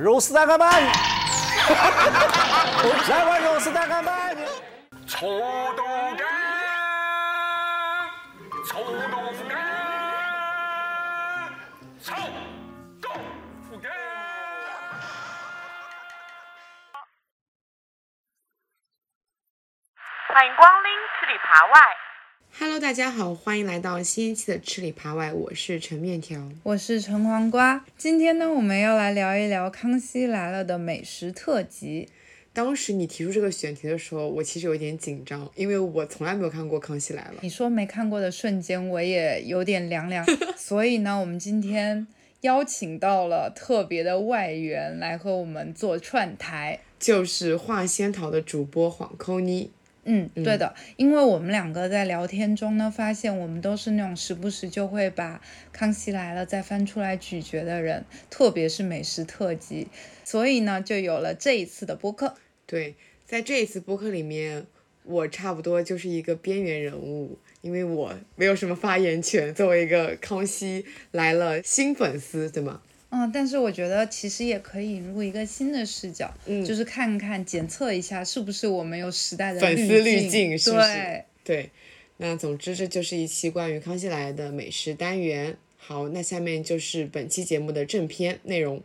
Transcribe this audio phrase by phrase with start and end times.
[0.00, 0.72] 肉丝大干拌，
[3.10, 4.34] 来碗肉丝大干拌。
[5.06, 5.28] 臭
[5.76, 5.84] 豆
[6.16, 6.26] 干，
[8.66, 9.58] 臭豆腐干，
[12.02, 12.14] 臭
[13.02, 13.10] 豆
[13.68, 13.92] 腐干。
[20.28, 20.90] 欢迎光临
[21.20, 21.80] 吃里扒外。
[22.50, 26.48] Hello，大家好，欢迎来到新一期的吃里扒外，我是陈面条。
[26.62, 27.84] 我是陈黄瓜。
[27.96, 32.08] 今天呢，我们要来聊一聊《康熙来了》的美食特辑。
[32.52, 37.34] 当时你提出这个选题的时候，我其实有点紧张，因为我从来没有看过《康熙来了》。
[37.40, 40.24] 你说没看过的瞬间，我也有点凉凉。
[40.56, 42.06] 所以呢，我们今天
[42.42, 46.80] 邀请到了特别的外援来和我们做串台。
[46.98, 49.70] 就是画仙桃的主播黄扣妮。
[50.04, 55.36] 嗯，对的，因为我们两个在聊天中呢，发现我们都是那种时不时就会把
[55.72, 59.86] 《康熙来了》再翻出来咀嚼的人，特别是美食特辑，
[60.24, 62.34] 所以呢，就有了这一次的播客。
[62.66, 64.66] 对，在这一次播客里面，
[65.04, 72.82] 我差不多就是一个边缘人物，因为我没有什么发言权，作为一个《康熙来了》新粉丝，对吗？
[73.14, 81.70] 嗯，但是我觉得其实也可以引入一个新的视角，嗯就是看看检测一下是不是我们有时代的粉丝滤镜，是不是对，对，
[82.16, 85.54] 那总之这就是一期关于康熙来了的美食单元。
[85.76, 88.80] 好，那下面就是本期节目的正片内容。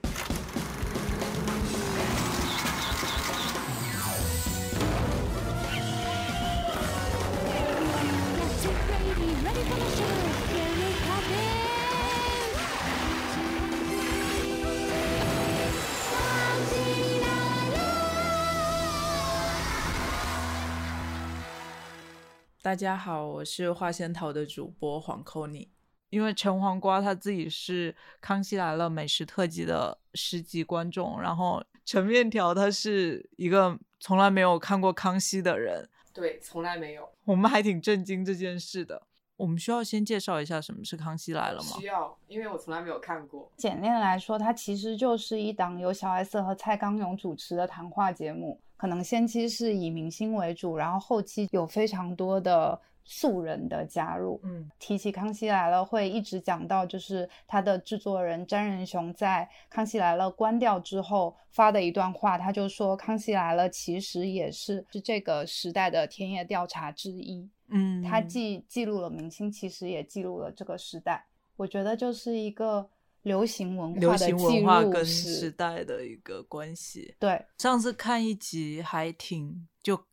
[22.67, 25.71] 大家好，我是花仙桃的主播黄扣你。
[26.09, 37.09] 因为陈黄瓜他自己是《康熙来了》美食特辑的十级观众，然后陈面条他是一个从来没有看过康熙的人，对，从来没有。
[37.23, 39.01] 我们还挺震惊这件事的。
[39.37, 41.79] 我们需要先介绍一下什么是《康熙来了》吗？
[41.79, 43.49] 需要，因为我从来没有看过。
[43.55, 48.59] 简练来说，它其实就是一档由小 S 和蔡康永主持的谈话节目。
[48.77, 54.39] 可能先期是以明星为主，然后后期有非常多的素人的加入。
[54.43, 67.49] 嗯，提起《康熙来了》，会一直讲到就是他的制作人詹仁雄在《康熙来了》关掉之后发的一段话，他就说《康熙来了》其实也是是这个时代的田野调查之一。
[67.69, 71.25] 嗯，他既记录了明星，其实也记录了这个时代。
[71.55, 72.87] 我觉得就是一个
[73.23, 75.51] 流行文化的文化录跟时。
[75.51, 77.15] 代的一个关系。
[77.19, 80.05] 对，上次看一集还挺就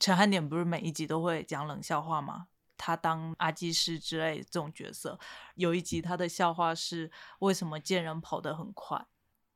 [0.00, 2.46] 陈汉典不是每一集都会讲冷笑话吗？
[2.76, 5.18] 他当阿基师之类这种角色，
[5.56, 7.10] 有一集他的笑话是
[7.40, 9.04] 为什么贱人跑得很快，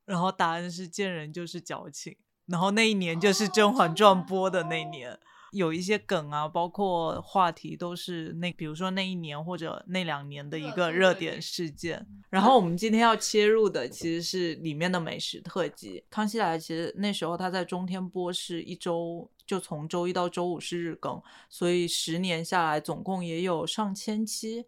[0.05, 5.19] 然后答案是贱人就是矫情，然后那一年就是《甄嬛传》播的那一年。
[5.53, 12.05] 有一些梗啊，包括话题都是那，比如说那一年或者那两年的一个热点事件。
[12.29, 16.03] 然后我们今天要切入的其实是里面的美食特辑。
[16.09, 24.65] 康熙来了，其实那时候他在中天播是一周，就从周一到周五是日更，所以十年下来总共也有上千期。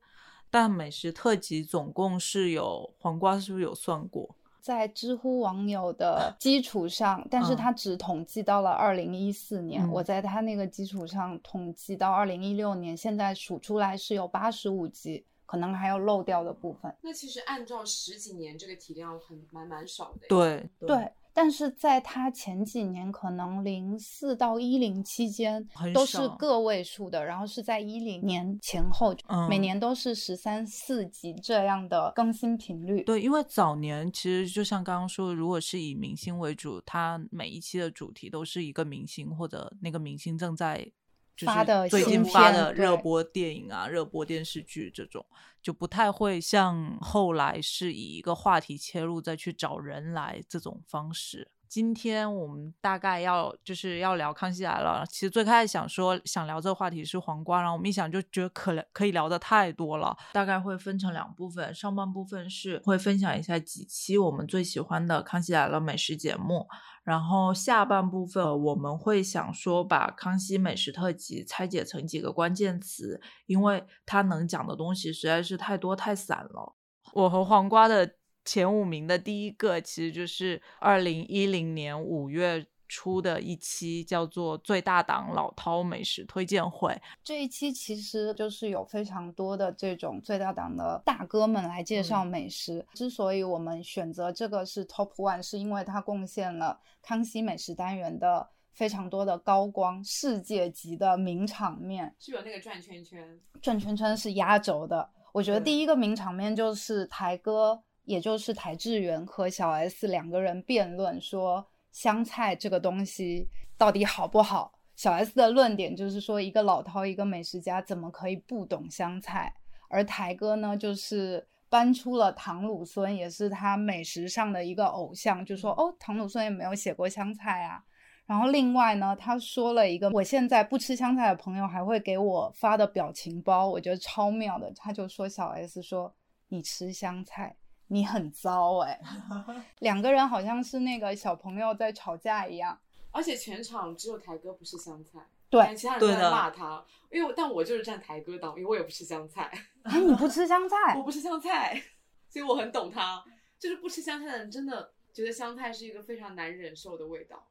[0.52, 4.36] 但美食特辑总共是有黄瓜，是不是有算过？
[4.66, 9.84] 在知乎网友的 基础上，但是嗯他只统计到了二零一四年。
[9.84, 16.92] 嗯我在他那个基础上统计到二零一六年，现在数出来是有八十五集，可能还有漏掉的部分。
[17.02, 33.04] 那其实按照十几年这个体量很蛮蛮少的。，对对，但是在他前几年，可能零四到一零期间都是个位数的，然后是在一零年前后，嗯每年都是十三四集这样的更新频率。
[33.04, 40.90] 对，因为早年其实就像刚刚说，如果是以明星为主，它每一期的主题都是一个明星或者那个明星正在
[41.36, 45.26] 就发的是最近发的热播电影啊、热播电视剧这种，
[45.62, 51.52] 就不太会像后来是以一个话题切入再去找人来这种方式。
[51.76, 66.66] 今天我们大概要就是要聊《康熙来了》，其实最开始想说想聊这个话题是黄瓜，然后我们一想就觉得可聊可以聊的太多了，大概会分成两部分，上半部分是会分享一下几期我们最喜欢的《康熙来了》美食节目，
[67.04, 76.74] 然后下半部分我们会想说把康熙美食特辑拆解成几个关键词，因为它能讲的东西实在是太多太散了。
[77.12, 78.16] 我和黄瓜的
[78.46, 86.92] 前五名的第一个其实就是二零一零年五月出的一期叫做《最大档老饕美食推荐会》。
[87.24, 92.86] 这一期其实就是有非常多的这种最大档的大哥们来介绍美食。
[92.94, 102.16] 之所以我们选择这个是 Top One，是因为它贡献了康熙美食单元的非常多的高光、世界级的名场面。
[102.20, 105.10] 是有那个转圈圈，转圈圈是压轴的。
[105.34, 114.72] 我觉得第一个名场面就是台哥，也就是台志远和小 S 两个人辩论说香菜这个东西到底好不好。
[114.96, 119.54] 小 S 的论点就是说，一个老饕，一个美食家，怎么可以不懂香菜？
[119.90, 127.84] 而台哥呢，就是搬出了唐鲁孙，也是他美食上的一个偶像，就说哦，唐鲁孙也没有写过香菜啊。
[128.26, 134.72] 然后另外呢，他说了一个我现在不吃香菜的朋友还会给我发的表情包，我觉得超妙的。
[134.76, 136.16] 他就说小 S 说
[136.48, 137.56] 你吃香菜，
[137.88, 139.00] 你很糟哎、
[139.80, 142.78] 两个人好像是那个小朋友在吵架一样。
[143.12, 146.84] 而且全场只有台哥不是香菜，对其他人都在骂他。
[147.10, 149.50] 因为我但我就是站台哥党，因为我也不吃香菜，
[149.84, 151.04] 哎，你不吃香菜我？
[151.04, 151.82] 不吃香菜，
[152.30, 153.24] 所以我很懂他。
[153.58, 157.48] 就是不吃香菜的人真的觉得香菜是一个非常难忍受的味道。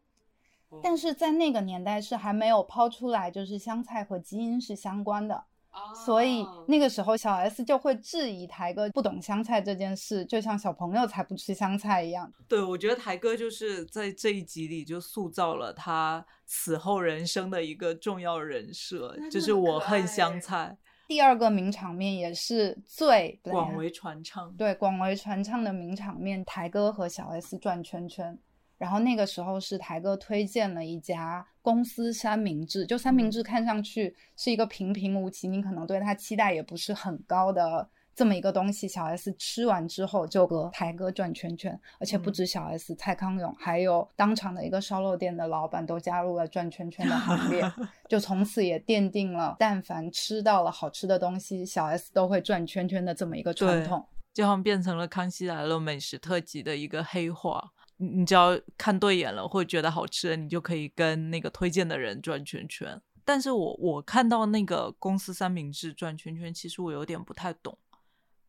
[0.83, 5.45] 但是在那个年代是还没有抛出来，就是香菜和基因是相关的。
[5.75, 12.33] 啊所以那个时候，小 S 就会质疑台哥不懂香菜这件事，就像小朋友才不吃香菜一样。
[12.49, 20.79] 对，我觉得台哥就是在这一集里就塑造了他此后人生的一个重要人设，就是我恨香菜，
[21.09, 24.53] 第二个名场面也是最广为传唱。
[24.57, 28.39] 对广为传唱的名场面，台哥和小 S 转圈圈。
[28.79, 38.87] 然后那个时候是台哥推荐了一家公司三明治，就三明治看上去是一个平平无奇，你可能对它期待也不是很高的这么一个东西。
[38.87, 47.63] 小 S 吃完之后就和台哥转圈圈，而且不止小 S，、蔡康永还有当场的一个烧肉店的老板都加入了转圈圈的行列，
[48.09, 54.05] 就从此也奠定了但凡吃到了好吃的东西，小 S 都会转圈圈的这么一个传统。
[54.33, 57.71] 就好像变成了《康熙来了》美食特辑的一个黑话。
[57.97, 63.01] 你只要看对眼了，或者觉得好吃，你就可以跟那个推荐的人转圈圈。
[63.25, 67.79] 但是我我看到那个公司三明治转圈圈，其实我有点不太懂。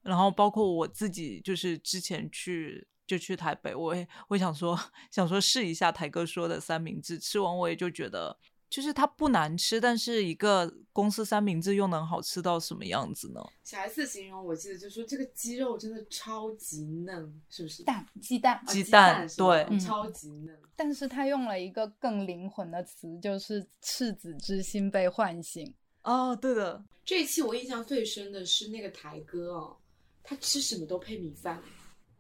[0.01, 4.77] 然后包括我自己，就是之前去就去台北，我也我想说
[5.09, 8.37] 想说试一下台哥说的三明治，吃完我也就觉得，
[8.75, 13.39] 就是它不难吃，但是一个公司三明治又能好吃到什么样子呢？
[13.63, 17.83] 小 S 形容我记得就说这个鸡肉真的超级嫩，是不是？
[17.83, 20.53] 蛋鸡蛋，啊鸡蛋蛋对嗯超级嫩。
[20.75, 25.73] 但是他用了一个更灵魂的词，就是赤子之心被唤醒。
[26.03, 29.77] 哦，对的，这一期我印象最深的是那个台哥哦，
[30.21, 31.63] 他吃什么都配米饭。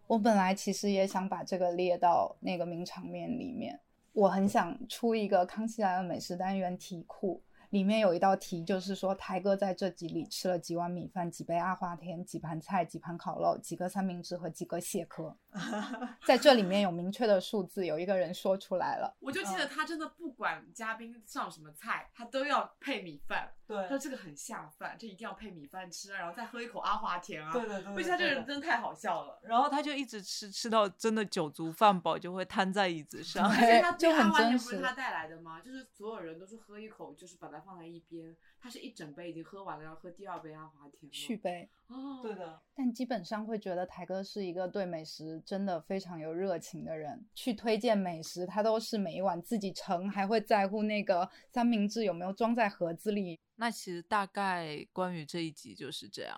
[0.07, 3.77] 我本来其实也想把这个列到那个名场面里面，
[4.15, 15.35] 我很想出一个《康熙来了》美食单元题库，里面有一道题就是说台哥在这集里吃了几碗米饭、几杯阿华田、几盘菜、几盘烤肉、几个三明治和几个蟹壳，
[16.25, 19.13] 在这里面有明确的数字，有一个人说出来了。
[19.19, 23.51] 我就记得他真的不管嘉宾上什么菜，他都要配米饭。
[23.67, 27.51] 对他说这个很下饭，这一定要配米饭吃啊，然后再喝一口阿华田啊。
[27.51, 29.39] 对对对的我觉得他这个人真的太好笑了。
[29.43, 33.49] 然后他就一直吃，吃到真的酒足饭饱，就会瘫在椅子上。
[33.49, 35.59] 而且他就很这阿华田真实不是他带来的吗？
[35.61, 38.35] 就是所有人都是喝一口，就是把它放在一边。
[38.65, 41.07] 他是一整杯已经喝完了，要喝第二杯阿华田。
[41.13, 53.39] 续杯，哦，对的，但基本上会觉得台哥是一个对美食真的非常有热情的人，去推荐美食，他都是每一碗自己盛，还会在乎那个三明治有没有装在盒子里。
[53.57, 56.35] 那其实大概关于这一集就是这样。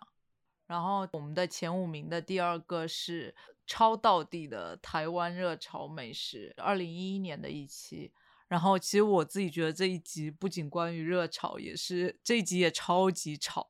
[0.65, 3.33] 然后我们的前五名的第二个是
[3.65, 8.11] 超道地的台湾热潮美食，二零一一年的一期。
[8.47, 13.67] 然后其实我自己觉得这一集不仅关于热炒，也是这一集也超级吵，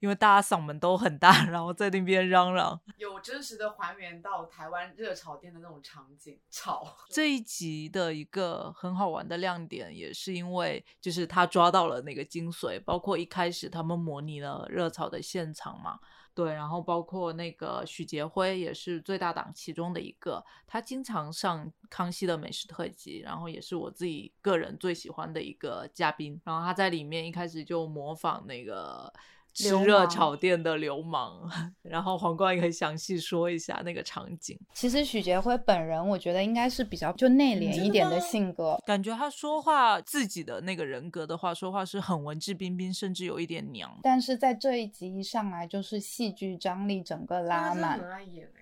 [0.00, 2.80] 因为大家嗓门都很大，然后在那边嚷嚷。
[2.98, 6.96] 有真实的还原到台湾热炒店的那种场景，吵。
[7.10, 15.98] 这一集的一个很好玩的亮点，也是因为就是他抓到了那个精髓，包括一开始他们模拟了热炒的现场嘛，
[16.38, 29.12] 对，然后包括那个许杰辉也是最大档其中的一个，他经常上康熙的美食特辑，然后也是我自己个人最喜欢的一个嘉宾，然后他在里面一开始就模仿那个。
[29.54, 31.50] 吃热炒店的流氓，
[31.82, 34.58] 然后黄冠也可以详细说一下那个场景。
[34.74, 43.98] 其实许杰辉本人，我觉得应该是比较就内敛一点的性格，感觉他说话自己的那个人格的话，说话是很文质彬彬，甚至有一点娘。
[44.02, 48.00] 但是在这一集一上来就是戏剧张力整个拉满。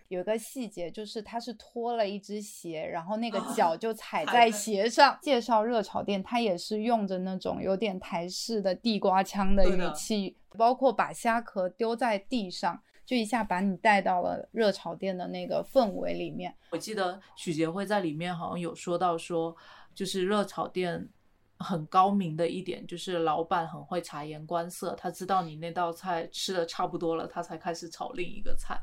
[0.09, 5.19] 有一个细节，就是他是脱了一只鞋，然后那个啊脚就踩在鞋上。
[5.21, 16.55] 介绍热炒店，他也是用着那种有点台式的地瓜腔的语气，包括把虾壳丢在地上，就一下把你带到了热炒店的那个氛围里面。
[16.71, 19.57] 我记得许杰辉在里面好像有说到说，
[19.95, 21.09] 就是热炒店
[21.59, 28.79] 很高明的一点，就是老板很会察言观色，他知道你那道菜吃的差不多了，他才开始炒另一个菜。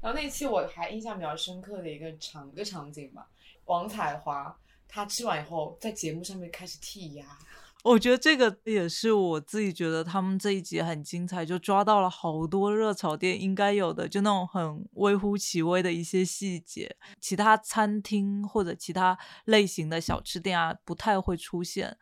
[0.00, 3.28] 然后那期我还印象比较深刻的一个场个场景吧，
[3.64, 4.56] 王彩华
[4.88, 7.26] 她吃完以后在节目上面开始剔牙，
[7.84, 21.96] 我觉得这个也是我自己觉得他们这一集很精彩，就抓到了好多热炒店应该有的，就那种很微乎其微的一些细节，其他餐厅或者其他类型的小吃店啊不太会出现。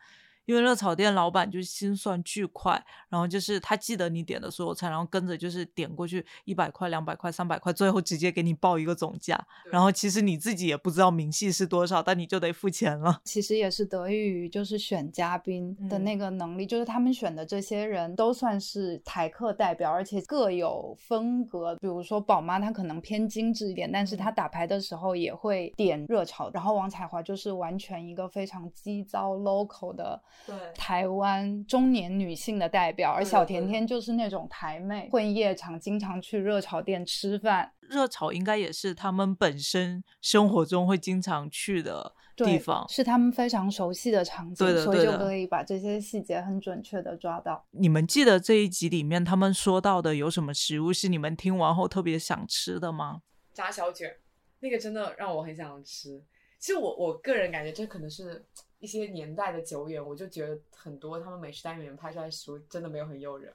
[0.47, 9.37] 因为热炒店老板就是心算巨快，然后就是他记得你点的所有菜，然后跟着就是点过去一百块、两百块、三百块，最后直接给你报一个总价。
[9.69, 13.21] 然后其实你自己也不知道明细是多少，但你就得付钱了。
[13.25, 21.75] 其实也是得益于就是选嘉宾的嗯那个能力，就是他们选的这些人都算是台客代表，而且各有风格。
[21.81, 26.49] 比如说宝妈她可能偏精致一点，但是她打牌的时候也会点热炒。
[26.51, 30.36] 然后王彩华就是完全一个非常激糟 local 的对
[30.75, 37.73] 台湾中年女性的代表，而小对对对甜甜就是那种台妹，混夜场，经常去热炒店吃饭。
[37.81, 42.85] 热炒应该也是他们本身生活中会经常去的地方。
[42.89, 47.65] 是他们非常熟悉的场景，对的所以就可以把这些细节很准确的抓到。
[47.71, 53.21] 你们记得这一集里面他们说到的有什么食物是你们听完后特别想吃的吗？
[53.53, 54.17] 炸小卷，
[54.59, 56.21] 那个真的让我很想吃。
[56.59, 58.45] 其实我我个人感觉这可能是
[58.79, 63.53] 一些年代的久远，我就觉得很多他们美食单元拍出来的食物真的没有很诱人。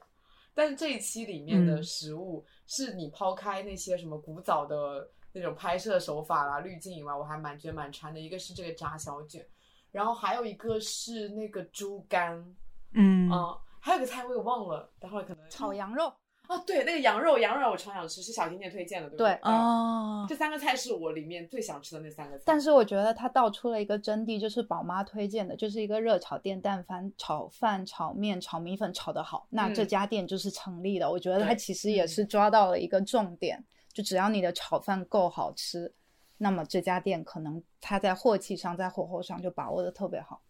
[0.54, 8.20] 但是这一期里面的嗯食物，是你抛开那些什么古早的那种拍摄手法啦、滤镜以外，我还蛮觉得蛮馋的。
[8.20, 9.46] 一个是这个炸小卷，
[9.90, 12.54] 然后还有一个是那个猪肝，
[12.92, 16.12] 嗯啊，还有个菜我也忘了，待会儿可能炒羊肉，
[16.52, 19.26] 哦，对，那个羊肉，羊肉我超想吃，是小甜甜推荐的，对不对？
[19.28, 22.42] 对啊，这三个菜是我里面最想吃的那三个菜。
[22.44, 31.10] 但是我觉得它道出了一个真谛，就是宝妈推荐的，就是一个热炒店，但凡炒饭、炒面、炒米粉炒得好，那这嗯家店就是成立的。
[31.10, 35.90] 我觉得它其实也嗯是抓到了一个重点，就只要你的炒饭够好吃，
[36.36, 40.42] 那么这家店可能它在货气上、在火候上就把握的特别好。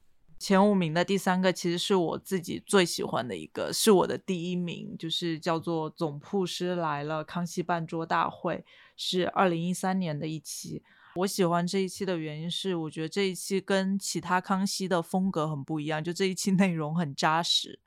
[0.43, 8.65] 前五名的第三个其实是我自己最喜欢的一个，是我的第一名，就是叫做《总铺师来了》康熙办桌大会，
[8.97, 10.83] 是二零一三年的一期。
[11.15, 17.79] 我喜欢这一期的原因是，我觉得这一期跟其他康熙的风格很不一样，就这一期内容很扎实。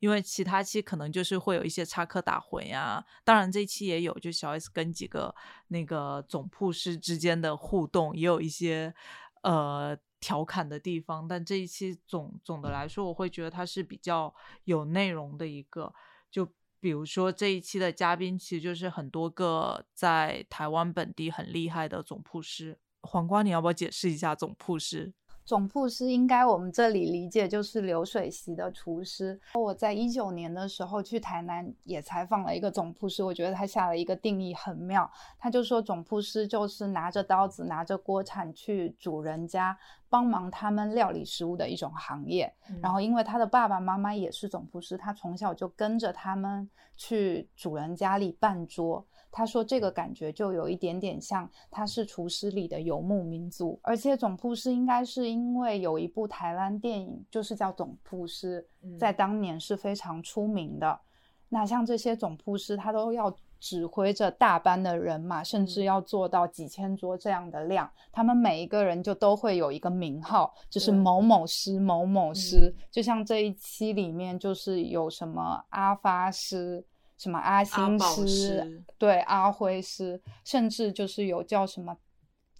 [0.00, 5.34] 因为其他期可能就是会有一些插科打诨呀，当然这一期也有，就小 S 跟几个
[5.68, 8.94] 那个总铺师之间的互动，也有一些
[9.42, 15.92] 呃调侃的地方，但这一期总总的来说，我会觉得它是比较有内容的一个。
[16.30, 16.50] 就
[16.80, 22.78] 比如说这一期的嘉宾，其实就是很多个在台湾本地很厉害的总铺师。
[23.02, 25.12] 黄瓜，你要不要解释一下总铺师？
[25.44, 29.38] 总铺师应该我们这里理解就是流水席的厨师。
[29.54, 35.10] 我在一九年的时候去台南也采访了一个总铺师，我觉得他下了一个定义很妙。
[35.38, 39.76] 他就说总铺师就是拿着刀子、拿着锅铲去主人家
[40.08, 42.50] 帮忙他们料理食物的一种行业。
[42.80, 49.06] 然后因为他的爸爸妈妈也是总铺师，他从小就跟着他们去主人家里办桌。
[49.36, 58.64] 他说这个感觉就有一点点像他是厨师里的游牧民族，而且总铺师应该是因为有一部台湾电影就是叫总铺师，
[58.96, 61.00] 在当年是非常出名的。
[61.48, 67.90] 那像这些总铺师，他都要指挥着大班的人马，甚至要做到几千桌这样的量。
[68.12, 72.72] 他们每一个人就都会有一个名号，就是某某师、某某师。
[72.72, 76.84] 嗯就像这一期里面，就是有什么阿发师。
[77.24, 81.96] 什么阿星宝师师，对阿辉师，甚至就是有叫什么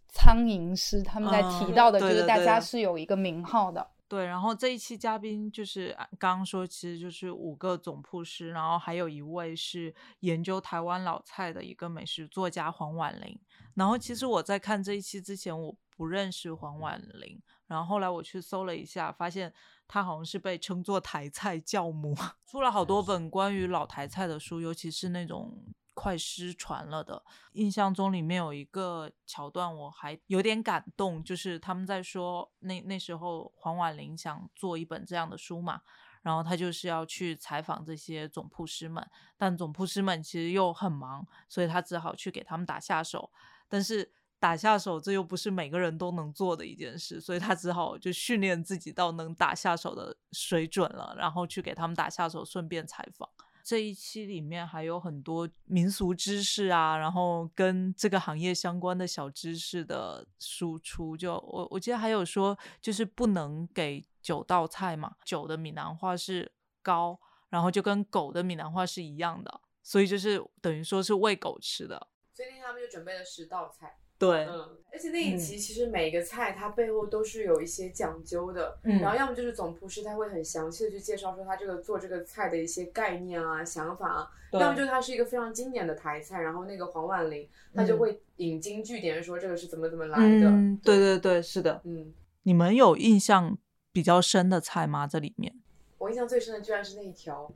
[0.08, 3.90] 苍蝇师，他们在提嗯到的，就是大家是有一个名号的。
[4.08, 13.38] 对，然后这一期嘉宾就是啊刚刚说，其实就是五个总铺师，然后还有一位是研究台湾老菜的一个美食作家黄婉玲。
[13.74, 19.52] 然后其实我在看这一期之前，我不认识黄婉玲，然后后来我去搜了一下，发现
[19.86, 22.14] 她好像是被称作台菜教母，
[22.46, 27.22] 出了好多本关于老台菜的书，尤其是那种快失传了的。
[27.52, 35.82] 印象中里面有一个桥段，我还有点感动，就是他们在说那那时候黄婉玲想做一本这样的书嘛，
[36.22, 43.30] 然后他就是要去采访这些总铺师们，但总铺师们其实又很忙，所以他只好去给他们打下手。
[43.68, 44.12] 但是
[44.44, 53.26] 打下手这又不是每个人都能做的一件事，所以他只好就训练自己到能打下手的水准了，然后去给他们打下手，顺便采访。
[53.62, 61.16] 这一期里面还有很多民俗知识啊，然后跟这个行业相关的小知识的输出。
[61.16, 72.08] 就我我记得还有说，就是不能给九道菜嘛，九的闽南话是高，然后就跟狗的闽南话是一样的，所以就是等于说是喂狗吃的。
[72.34, 74.00] 所以那天他们就准备了十道菜。
[74.18, 91.80] 对，嗯，而且那一集其实每个菜它背后都是有一些讲究的，嗯然后要么就是总厨师他会很详细的去介绍说他这个做这个菜的一些概念啊、想法啊，要么就是它是一个非常经典的台菜，然后那个黄婉玲她就会引经据典说这个是怎么怎么来的，嗯，对对对，是的。
[91.84, 93.58] 嗯，你们有印象
[93.92, 95.06] 比较深的菜吗？
[95.06, 95.52] 这里面。
[95.98, 97.50] 我印象最深的居然是那一条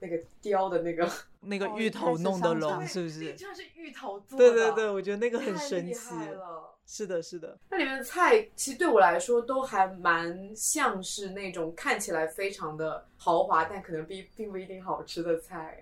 [0.00, 1.08] 那个雕的那个，
[1.40, 3.34] 那个哦芋头弄的龙是不是？
[3.34, 6.14] 居然是芋头做的，对对对，我觉得那个很神奇。
[6.14, 6.66] 了。
[6.86, 7.56] 是的，是的。
[7.70, 15.78] 那里面的菜其实对我来说都还蛮像是那种看起来非常的豪华，但可能并并不一定好吃的菜。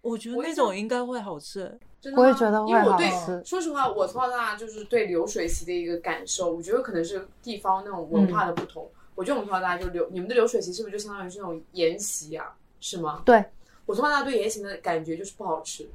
[0.00, 1.78] 我觉得那种应该会好吃。
[2.00, 8.90] 真的吗我也觉得会好因为我对吃说实话，我从小到大就是对流水席的一个感受，我觉得可能是地方那种文化的不同。
[9.14, 12.56] 我觉得我们从小到大就流，你们的流水席是不是就相当于是那种宴席啊？
[12.80, 13.22] 是吗？
[13.24, 13.44] 对，
[13.86, 15.88] 我从小到大对盐行的感觉就是不好吃。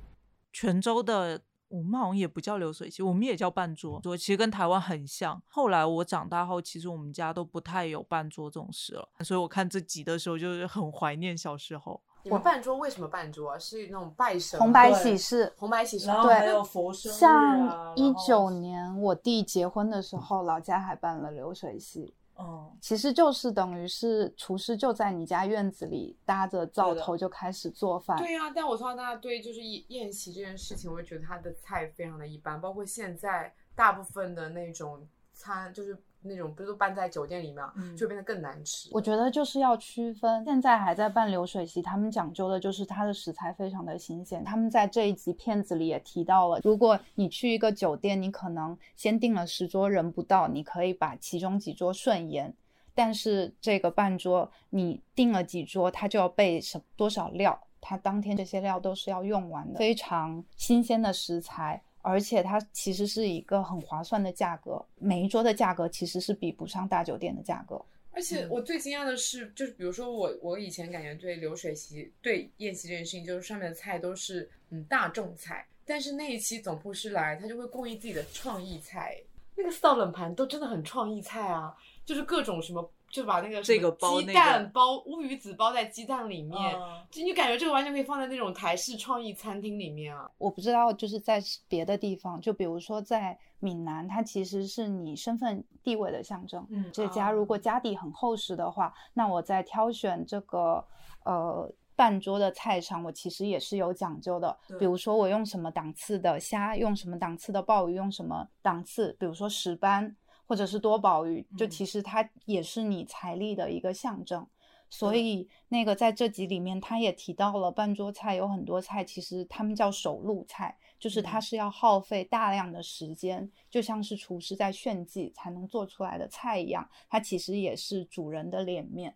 [0.54, 5.42] 泉州的我们好像也不叫流水席，我们也叫半桌，桌其实跟台湾很像。
[5.48, 12.00] 后来我长大后，其实我们家都不太有半桌这种事了，所以我看这集的时候就是很怀念小时候。
[12.24, 13.60] 你们办桌为什么办桌啊？
[13.60, 15.54] 是那种拜神红白喜事。
[15.58, 28.18] 红白喜事，对然后还有佛生像一九，年我弟结婚的时候，老家还办了流水席，嗯，其实就是等于是厨师就在你家院子里搭着灶头就开始做饭。
[28.18, 38.89] 对呀、但我从小到大对就是宴宴席这件事情，我就觉得他的菜非常的一般，包括现在大部分的那种餐，就是那种不是都办在酒店里面啊，嗯就变得更难吃。
[38.91, 44.44] 我觉得就是要区分，现在还在办流水席，他们讲究的就是它的食材非常的新鲜。
[44.44, 52.53] 他们在这一集片子里也提到了，如果你去一个酒店，你可能先订了十桌人不到，你可以把其中几桌顺延，
[52.94, 61.82] 但是这个半桌你订了几桌，它就要备什多少料，它当天这些料都是要用完的，非常新鲜的食材。
[62.08, 67.84] 而且它其实是一个很划算的价格，每一桌的价格其实是比不上大酒店的价格。
[68.12, 79.20] 而且我最惊讶的是，就是比如说我我以前感觉对流水席、对宴席这件事情，就是上面的菜都是嗯大众菜，但是那一期总铺师来，他就会供应自己的创意菜，
[79.56, 90.30] 那个四道冷盘都真的很创意菜啊，就是各种什么，就把那个这个包那个蛋包乌鱼子包在鸡蛋里面，嗯就你感觉这个完全可以放在那种台式创意餐厅里面啊。
[90.38, 96.67] 我不知道，就是在别的地方，就比如说在闽南，它其实是你身份地位的象征。
[96.69, 100.84] 嗯这家如果家底很厚实的话，那我在挑选这个
[101.23, 104.58] 呃半桌的菜上，我其实也是有讲究的。
[104.78, 110.13] 比如说我用什么档次的虾，用什么档次的鲍鱼，用什么档次，比如说石斑
[110.45, 114.45] 或者是多宝鱼，就嗯其实它也是你财力的一个象征。
[114.88, 129.15] 所以那个在这集里面，他也提到了半桌菜有很多菜，其实他们叫手路菜，就是它嗯是要耗费大量的时间，就像是厨师在炫技才能做出来的菜一样，它其实也是主人的脸面。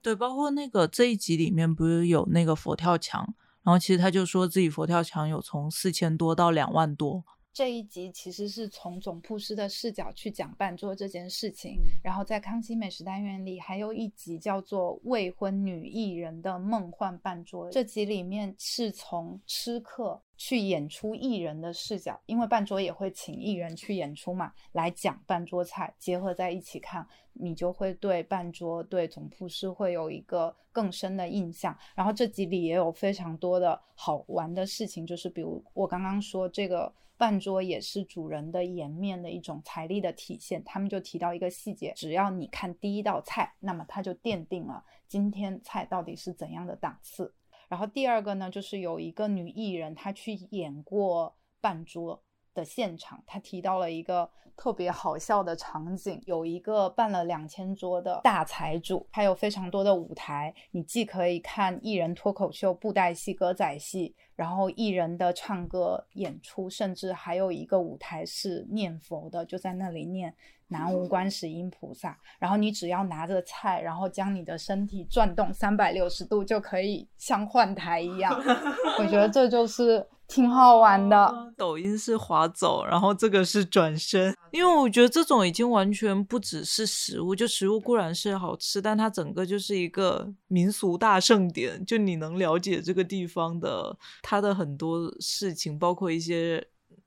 [0.00, 31.76] 对，包括那个这一集里面不是有那个佛跳墙，然后其实他就说自己佛跳墙有从四千多到两万多，这一集其实是从总铺师的视角去讲半桌这件事情，嗯然后在康熙美食单元里还有一集叫做《未婚女艺人的梦幻半桌》，这集里面是从吃客去演出艺人的视角，因为半桌也会请艺人去演出嘛，来讲半桌菜，结合在一起看，你就会对半桌对总铺师会有一个更深的印象。
[31.96, 36.92] 然后这集里也有非常多的好玩的事情，就是比如我刚刚说这个。
[37.20, 40.64] 半桌也是主人的颜面的一种财力的体现。
[40.64, 47.34] 他们就提到一个细节，只要你看第一道菜，那么它就奠定了今天菜到底是怎样的档次。
[47.68, 52.22] 然后第二个呢，就是有一个女艺人，她去演过半桌
[52.54, 70.34] 的现场，她提到了一个特别好笑的场景，有一个办了两千桌的大财主，还有非常多的舞台，你既可以看艺人脱口秀、布袋戏、歌仔戏，然后艺人的唱歌演出，甚至还有一个舞台是念佛的，就在那里念
[70.68, 72.18] 南无观世音菩萨。
[72.38, 78.34] 然后你只要拿着菜，然后将你的身体转动三百六十度，就可以像换台一样。
[78.98, 81.52] 我觉得这就是挺好玩的。
[81.56, 96.64] 抖音是划走，然后这个是转身，因为我觉得这种已经完全不只是食物，就食物固然是好吃，但它整个就是一个民俗大盛典，就你能了解这个地方的它的很多事情，包括一些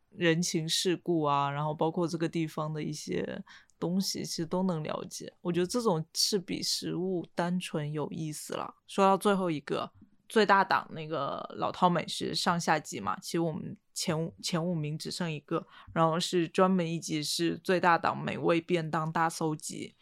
[0.10, 3.42] 人情世故啊，然后包括这个地方的一些
[3.80, 5.32] 东西，其实都能了解。
[5.42, 8.76] 我觉得这种是比食物单纯有意思啦。
[8.86, 9.90] 说到最后一个。
[10.30, 19.94] 最大档那个老饕美食上下集嘛，其实我们前前五名只剩一个，然后是专门一集是最大档美味便当大搜集，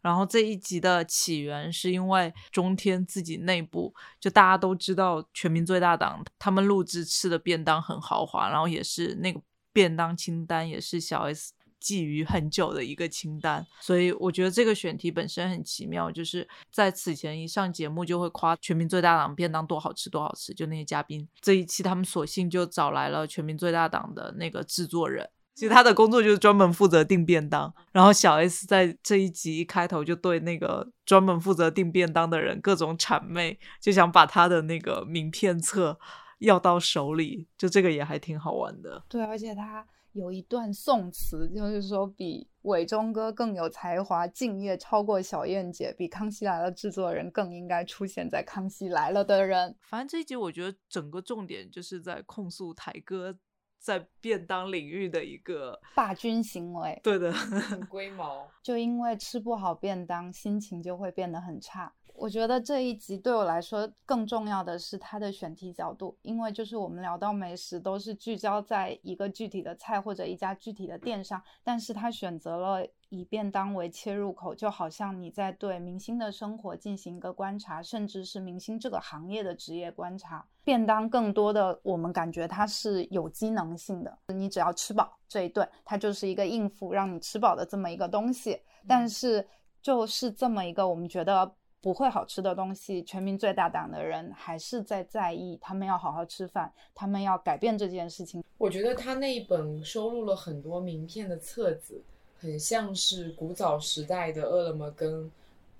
[0.00, 9.40] 然后这一集的起源是因为中天自己内部就大家都知道全民最大档，他们录制吃的便当很豪华，然后也是那个
[9.72, 11.52] 便当清单也是小 S。
[11.84, 35.98] 觊觎很久的一个清单，所以我觉得这个选题本身很奇妙，就是在此前一上节目就会夸全民最大档便当多好吃多好吃，就那些嘉宾这一期他们索性就找来了全民最大档的那个制作人，其实他的工作就是专门负责订便当，然后小 S 在这一集一开头就对那个专门负责订便当的人各种谄媚，就想把他的那个名片册
[36.38, 39.04] 要到手里，就这个也还挺好玩的。
[39.10, 39.86] 对，而且他。
[40.14, 49.76] 有一段宋词，就是说比伟忠哥更有才华，敬业超过小燕姐，比康熙来了制作人更应该出现在康熙来了的人。
[49.82, 53.36] 反正这一集我觉得整个重点就是在控诉台哥
[53.78, 56.98] 在便当领域的一个霸君行为。
[57.02, 61.92] 对的，很龟毛，就因为吃不好便当，心情就会变得很差。
[62.16, 80.46] 我觉得这一集对我来说更重要的是它的选题角度，因为就是我们聊到美食都是聚焦在一个具体的菜或者一家具体的店上，但是他选择了以便当为切入口，就好像你在对明星的生活进行一个观察，甚至是明星这个行业的职业观察。
[80.62, 88.62] 便当更多的我们感觉它是有机能性的，你只要吃饱这一顿，它就是一个应付让你吃饱的这么一个东西。
[88.86, 89.46] 但是
[89.82, 91.54] 就是这么一个我们觉得。
[91.84, 98.42] 不会好吃的东西，全民最大党的人还是在在意，他们要好好吃饭，他们要改变这件事情。
[98.56, 102.02] 我觉得他那一本收录了很多名片的册子，
[102.40, 105.30] 很像是古早时代的饿了么跟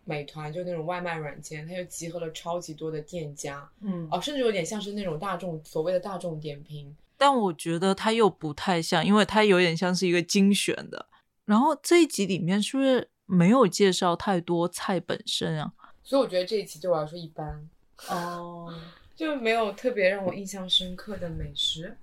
[0.05, 6.95] 美团，就那种外卖软件，它又集合了超级多的店家，嗯，哦，甚至有点像是那种大众所谓的大众点评。
[7.17, 11.07] 但我觉得它又不太像，因为它有点像是一个精选的。
[11.47, 15.73] 然后这一集里面是不是没有介绍太多菜本身啊？
[16.05, 17.69] 所以我觉得这一期对我来说一般
[18.11, 18.73] 哦，
[19.17, 21.97] 就没有特别让我印象深刻的美食。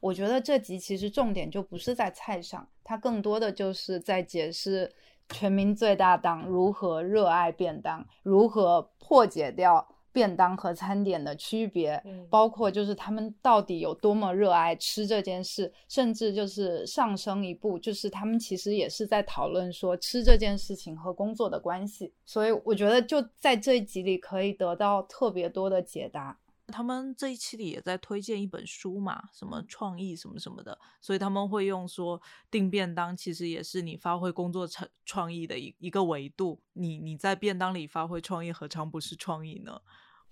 [0.00, 4.90] 我觉得这集其实重点就不是在菜上，它更多的就是在解释
[5.28, 9.86] 全民最大党如何热爱便当，如何破解掉。
[10.12, 22.12] 便当和餐点的区别，包括就是他们到底有多么热爱吃这件事，甚至就是上升一步，就是他们其实也是在讨论说吃这件事情和工作的关系。
[22.24, 26.38] 所以我觉得就在这一集里可以得到特别多的解答。
[26.70, 36.60] 他们这一期里也在推荐一本书嘛，什么创意什么什么的，所以他们会用说订便当其实也是你发挥工作创创意的一一个维度。
[36.74, 39.80] 你你在便当里发挥创意，何尝不是创意呢？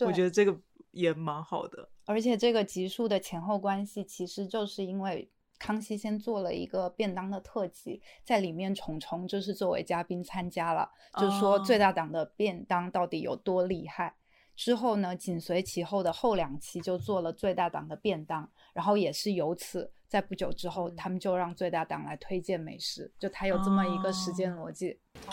[0.01, 0.57] 我觉得这个
[0.92, 1.90] 也蛮好的。
[2.05, 14.14] 而且这个集数的前后关系，其实就是因为康熙先做了一个便当的特辑，在里面虫虫就是作为嘉宾参加了，就是说最大档的便当到底有多厉害。
[14.59, 24.99] 之后呢，紧随其后的后两期就做了最大档的便当，然后也是由此，在不久之后，他们就让最大档来推荐美食，就他有这么一个时间逻辑。
[25.29, 25.31] 哦，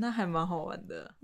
[0.00, 1.14] 那还蛮好玩的。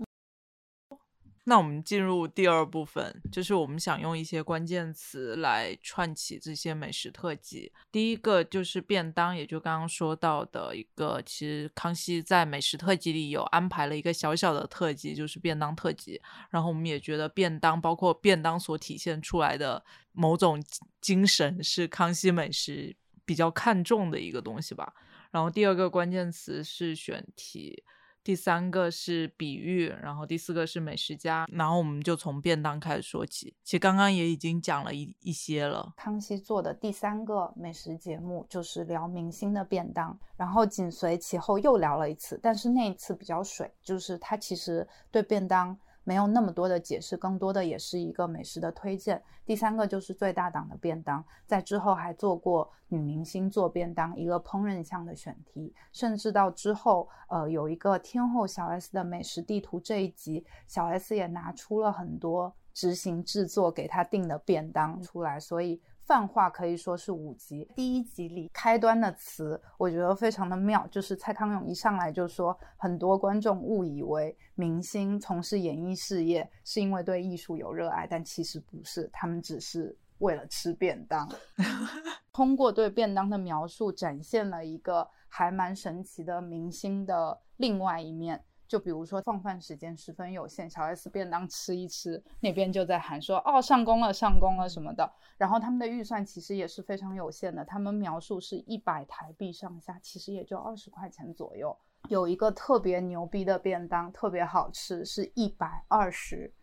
[1.49, 7.73] 那我们进入第二部分，就是我们想用一些关键词来串起这些美食特辑。
[7.91, 16.21] 第一个就是便当，也就刚刚说到的一个，其实康熙在美食特辑里有安排了一个小小的特辑，就是便当特辑。
[16.51, 20.63] 然后我们也觉得便当，包括便当所体现出来的某种
[21.01, 24.93] 精神，是康熙美食比较看重的一个东西吧。
[25.31, 27.83] 然后第二个关键词是选题。
[28.23, 33.55] 第三个是比喻，然后第四个是美食家，然后我们就从便当开始说起。
[33.63, 35.93] 其实刚刚也已经讲了一一些了。
[35.97, 45.77] 康熙做的第三个美食节目就是聊明星的便当，然后紧随其后又聊了一次，但是那一次比较水，就是他其实对便当。
[46.09, 49.21] 没有那么多的解释，更多的也是一个美食的推荐。
[49.45, 65.79] 第三个就是最大档的便当，在之后还做过女明星做便当一个烹饪项的选题，甚至到之后，呃，有一个天后小 S 的美食地图这一集，小 S 也拿出了很多执行制作给他订的便当出来，所以。
[66.09, 81.29] 泛化可以说是五集，第一集里开端的词，我觉得非常的妙，就是蔡康永一上来就说，很多观众误以为明星从事演艺事业是因为对艺术有热爱，但其实不是，他们只是为了吃便当。
[82.33, 88.43] 通过对便当的描述，展现了一个还蛮神奇的明星的另外一面。
[88.69, 95.11] 就比如说放饭时间十分有限，小 S 便当吃一吃，那边就在喊说哦上工了上工了什么的。
[95.39, 101.75] 然后他们的预算其实也是非常有限的，他们描述是一百台币上下，其实也就二十块钱左右。
[102.09, 106.53] 有一个特别牛逼的便当，特别好吃，是一百二十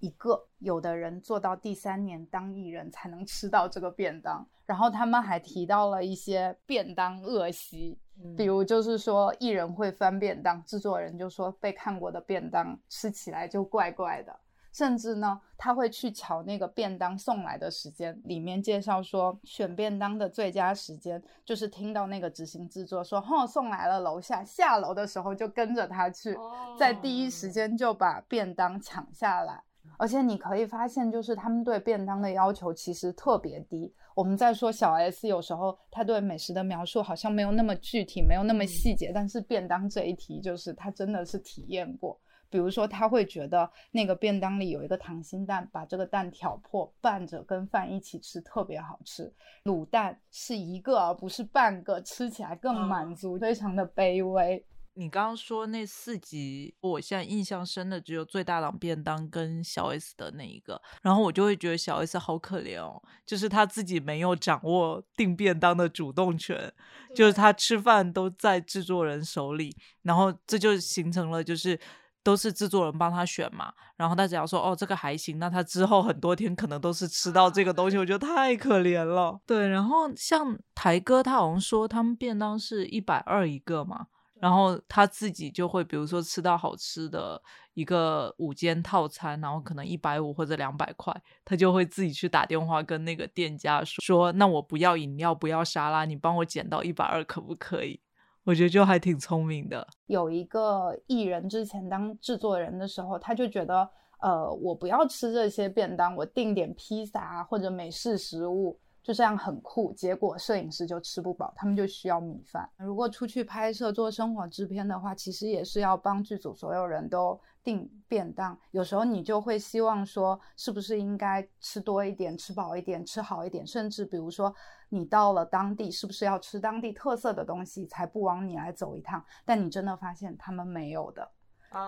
[0.00, 0.46] 一个。
[0.58, 4.46] 有的人做到第三年当艺人才能吃到这个便当。
[4.64, 7.98] 然后他们还提到了一些便当恶习。
[8.36, 14.34] 比如就是说，艺人会翻便当，制作人就说被看过的便当吃起来就怪怪的。
[14.72, 26.36] 甚至呢，他会去瞧那个便当送来的时间，里面介绍说选便当的最佳时间就是听到那个执行制作说，哦，送来了，楼下下楼的时候就跟着他去，
[26.78, 29.62] 在第一时间就把便当抢下来。
[29.98, 33.92] 而且你可以发现，就是他们对便当的要求其实特别低。
[34.14, 39.12] 我们在说小 S，有时候他对美食的描述好像没有那么具体，没有那么细节。
[39.14, 42.18] 但是便当这一题，就是他真的是体验过。
[42.48, 49.30] 比如说，他会觉得那个便当里有一个溏心蛋，把这个蛋挑破，拌着跟饭一起吃，特别好吃。
[49.64, 54.64] 卤蛋是一个而不是半个，吃起来更满足，非常的卑微。
[54.98, 66.72] 你刚刚说那四集，我现在印象深的只有最大档便当跟小 S 的那一个，然后我就会觉得小 S 好可怜哦，就是他自己没有掌握订便当的主动权，
[67.14, 71.78] 就是他吃饭都在制作人手里，然后这就形成了就是
[72.22, 79.38] 都是制作人帮他选嘛，然后他只要说哦这个还行，那他之后很多天可能都是吃到这个东西，我觉得太可怜了。
[79.44, 84.06] 对，然后像台哥他好像说他们便当是一百二一个嘛。
[84.38, 87.40] 然后他自己就会，比如说吃到好吃的
[87.74, 97.98] 一个午间套餐，然后可能一百五或者两百块，他就会自己去打电话跟那个店家说：“说那我不要饮料，不要沙拉，你帮我减到一百二可不可以？”
[98.44, 99.88] 我觉得就还挺聪明的。
[100.06, 103.88] 有一个艺人之前当制作人的时候，他就觉得，
[104.20, 108.78] 呃，我不要吃这些便当，我订点披萨或者美式食物。
[109.06, 112.68] 就这样很酷，结果摄影师就吃不饱，他们就需要米饭。
[112.76, 118.58] 如果出去拍摄做生活制片的话，其实也是要帮剧组所有人都订便当。
[118.72, 124.52] 有时候你就会希望说，是不是应该吃多一点、吃饱一点、吃好一点，甚至比如说
[124.88, 129.24] 你到了当地，是不是要吃当地特色的东西才不枉你来走一趟？
[129.44, 131.30] 但你真的发现他们没有的，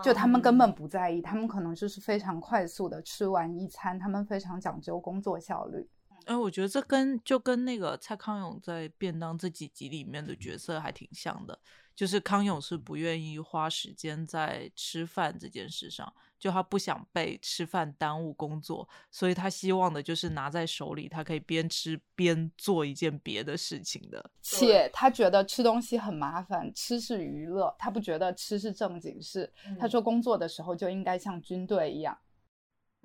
[0.04, 5.84] 就他们根本不在意，他们可能就是非常快速的吃完一餐，他们非常讲究工作效率。
[6.28, 11.58] 哎，我觉得这跟就跟那个蔡康永在便当这几集里面的角色还挺像的，
[11.96, 24.30] 就是康永是不愿意花时间在吃饭这件事上，就他不想被吃饭耽误工作，所以他希望的就是拿在手里，他可以边吃边做一件别的事情的。
[24.42, 29.50] 且他觉得吃东西很麻烦，吃是娱乐，他不觉得吃是正经事。
[29.80, 32.18] 他说工作的时候就应该像军队一样。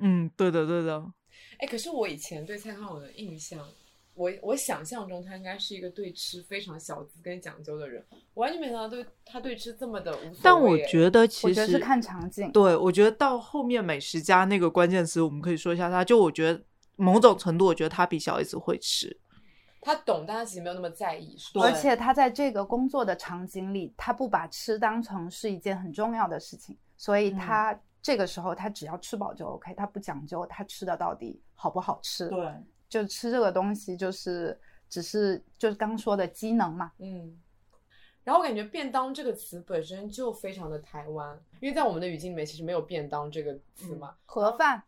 [0.06, 1.02] 嗯，对的，对的。
[1.60, 3.66] 哎，可是我以前对蔡康永的印象，
[4.16, 10.40] 我我想象中他应该是一个对吃非常小资跟讲究的人，完全没想到对他对吃这么的无所谓。
[10.44, 12.52] 但我觉得其实我觉得是看场景。
[12.52, 16.04] 对，我觉得到后面美食家那个关键词，我们可以说一下他。
[16.04, 16.62] 就我觉得
[16.98, 19.18] 某种程度，我觉得他比小 S 会吃，
[19.80, 21.38] 他懂，但他其实没有那么在意。
[21.62, 27.80] 而且他在这个工作的场景里，他不把吃当成是一件很重要的事情，所以他。
[28.04, 32.28] 这个时候他只要吃饱就 OK，他不讲究他吃的到底好不好吃。
[32.28, 32.54] 对，
[32.88, 36.92] 就吃这个东西就是只是就是刚说的机能嘛。
[37.00, 37.40] 嗯。
[38.24, 44.16] 然后我感觉便当这个词本身就非常的台湾，因为在我们的语境里面其实没有便当这个词嘛。
[44.26, 44.84] 盒饭。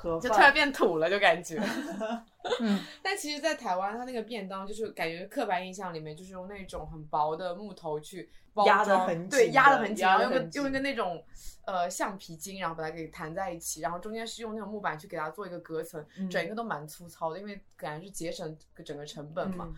[0.00, 1.60] 盒就突然变土了，就感觉。
[2.60, 8.30] 嗯， 但其实，在台湾，它那个便当就是感觉刻板印象里面就是用那种很薄的木头去
[8.66, 11.22] 压的很紧，对，压的很紧，然后用个用一个那种
[11.66, 19.72] 呃橡皮筋，然后把它给弹在一起，然后中间是用那种木板去给它做一个隔层，整一个都蛮粗糙的，因为感觉是节省整个成本嘛。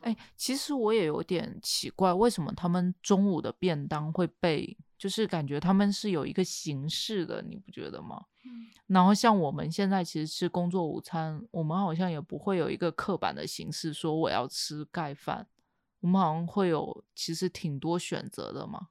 [0.00, 8.24] 哎，其实我也有点奇怪，为什么他们中午的便当会被就是感觉他们是有一个形式的，你不觉得吗？
[8.44, 15.44] 嗯然后像我们现在其实吃工作午餐，我们好像也不会有一个刻板的形式说我要吃盖饭，
[16.00, 18.88] 我们好像会有其实挺多选择的嘛。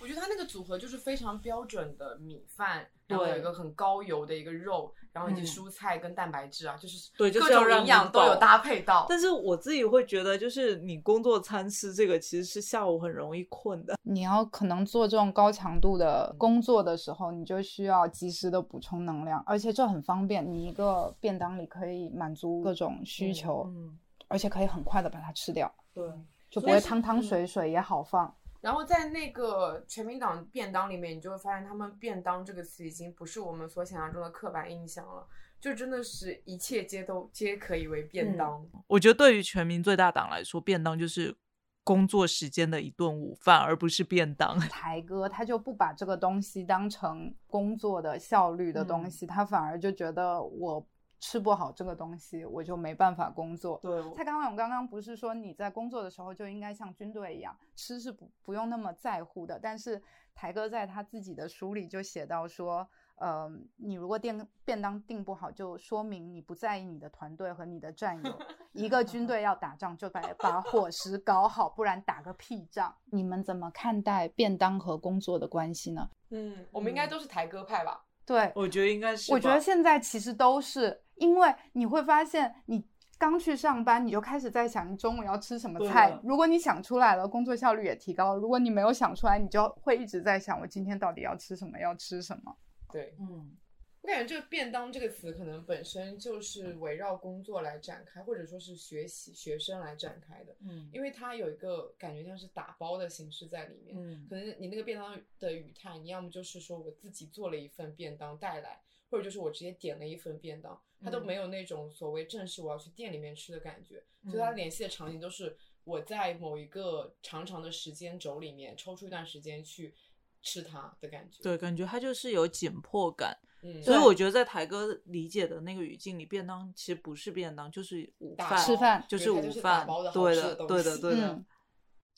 [0.00, 9.06] 我觉得它那个组合就是非常标准的米饭，然后有一个很高油的一个肉，然后以及嗯蔬菜跟蛋白质啊，就是对各种营养都有搭配到。
[9.08, 13.96] 但是我自己会觉得，就是你工作餐吃这个，其实是下午很容易困的。
[14.02, 26.04] 你要可能做这种高强度的工作的时候，你就需要及时的补充能量，而且这很方便，你一个便当里可以满足各种需求，嗯，而且可以很快的把它吃掉，对。
[26.50, 28.34] 就不会汤汤嗯水水也好放。
[28.60, 35.24] 然后在那个全民党便当里面，你就会发现他们“便当”这个词已经不是我们所想象中的刻板印象了，
[35.60, 38.66] 就真的是一切皆都皆可以为便当。
[38.88, 41.36] 我觉得对于全民最大党来说，便当就是
[41.84, 44.58] 工作时间的一顿午饭，而不是便当。
[44.68, 50.84] 台哥他就不把这个东西当成工作的效率的东嗯西，他反而就觉得我
[51.20, 53.78] 吃不好这个东西，我就没办法工作。
[53.82, 59.58] 对，蔡康永刚刚不是说你在工作的时候就应该像军队一样，吃是不不用那么在乎的。
[59.60, 60.00] 但是
[60.34, 68.38] 台哥在他自己的书里就写到说，呃，你如果订便当订不好，就说明你不在意你的团队和你的战友。
[68.72, 72.94] 一个军队要打仗，就得把伙食搞好，不然打个屁仗。
[73.06, 76.08] 你们怎么看待便当和工作的关系呢？
[76.30, 78.04] 嗯，我们应该都是台哥派吧？
[78.24, 79.32] 对，我觉得应该是。
[79.32, 82.84] 我觉得现在其实都是，因为你会发现，你
[83.18, 86.18] 刚去上班，你就开始在想你中午要吃什么菜。
[86.22, 92.56] 如果你想出来了，工作效率也提高了；如果你没有想出来，你就会一直在想我今天到底要吃什么，要吃什么。
[92.90, 93.56] 对，嗯，
[94.02, 103.94] 我感觉这个“便当”这个词可能本身就是围绕工作来展开，或者说是学习学生来展开的，嗯因为它有一个感觉像是打包的形式在里面。
[103.98, 119.94] 嗯可能你那个便当的语态，你要么就是说我自己做了一份便当带来，或者就是我直接点了一份便当，它都嗯没有那种所谓正式我要去店里面吃的感觉，所以它嗯联系的场景都是我在某一个长长的时间轴里面抽出一段时间去
[120.42, 121.42] 吃它的感觉。
[121.42, 123.36] 对，感觉它就是有紧迫感。
[123.60, 129.84] 嗯，所以我觉得在台哥理解的那个语境里，便当其实不是便当，就是午饭，吃饭就是午饭。
[130.14, 131.46] 对的，对的，西对的嗯。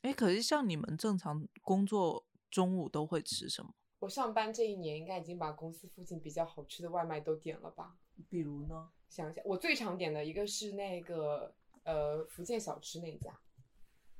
[0.02, 3.72] 哎、可是像你们正常工作中午都会吃什么？
[4.00, 7.96] 我上班这一年应该已经把公司附近比较好吃的外卖都点了吧？
[8.28, 8.90] 比如呢？
[9.08, 13.38] 想一下，我最常点的一个是那个呃福建小吃那家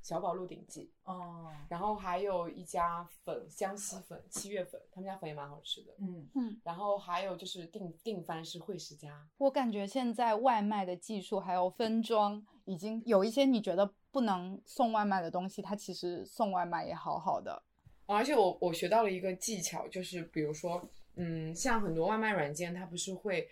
[0.01, 5.93] 小宝鹿鼎记，哦，然后还有一家粉湘西粉七月粉，他们家粉也蛮好吃的。
[5.99, 17.63] 嗯嗯，然后还有就是定定番是惠食家，我感觉现在外卖的技术还有分装，已经有一些你觉得不能送外卖的东西，它其实送外卖也好好的。
[18.11, 20.81] 哦而且我我学到了一个技巧，就是比如说，
[21.15, 23.47] 嗯，像很多外卖软件，它不是会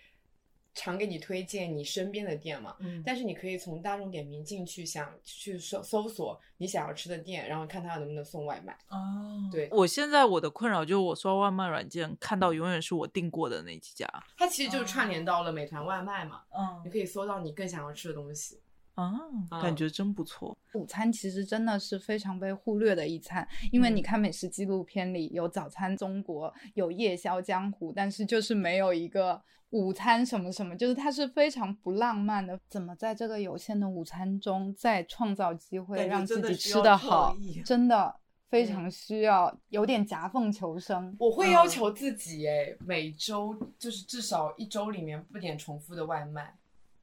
[0.74, 2.76] 常给你推荐你身边的店嘛？
[2.80, 8.76] 嗯但是你可以从大众点评进去想去搜搜索你想要吃的店，然后看它能不能送外卖。
[8.88, 14.06] 哦，对我现在我的困扰就是我刷外卖软件看到永远是我订过的那几家。
[14.36, 18.60] 它其实就串联到了美团外卖嘛，嗯你可以搜到你更想要吃的东西。
[19.00, 19.12] 啊，
[19.50, 20.56] 嗯感觉真不错。
[20.74, 32.58] 午餐其实真的是非常被忽略的一餐，因为嗯你看美食纪录片里有早餐中国，有夜宵江湖，但是就是没有一个午餐什么什么，就是它是非常不浪漫的。
[32.68, 38.14] 怎么在这个有限的午餐中再创造机会让自己吃得好，真的
[38.50, 41.14] 非嗯常需要有点夹缝求生。
[41.20, 46.52] 我会要嗯求自己哎，每周就是至少一周里面不点重复的外卖，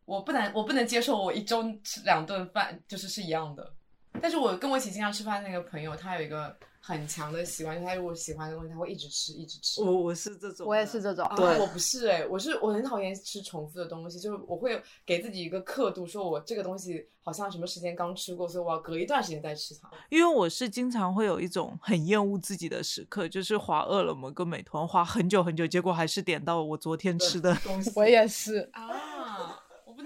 [0.08, 3.74] 我不能我不能接受我一周吃两顿饭就是是一样的。
[4.22, 9.80] 但是我跟我一起经常吃饭那个朋友，他有一个很强的习惯，就是他如果喜欢的东西，他会一直吃一直吃。
[9.84, 19.88] 我我是这种，我也是这种，啊，对我不是哎、我是我很讨厌吃重复的东西，就是我会给自己一个刻度，说我这个东西好像什么时间刚吃过，所以我要隔一段时间再吃它。
[20.10, 27.91] 因为我是经常会有一种很厌恶自己的时刻，就是划饿了么跟美团划很久很久，结果还是点到我昨天吃的东西。
[27.96, 28.67] 我也是。
[28.74, 28.89] 啊，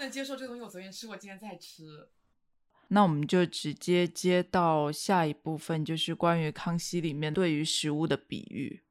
[0.05, 2.09] 能接受这个东西，我昨天吃过，今天再吃。
[2.89, 8.81] 那我们就直接接到下一部分，就是关于康熙里面对于食物的比喻。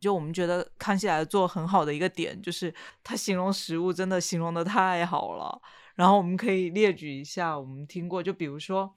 [0.00, 5.62] 就我们觉得康熙来做很好的一个点，就是他形容食物真的形容的太好了。
[5.94, 8.92] 然后我们可以列举一下我们听过，就比如说，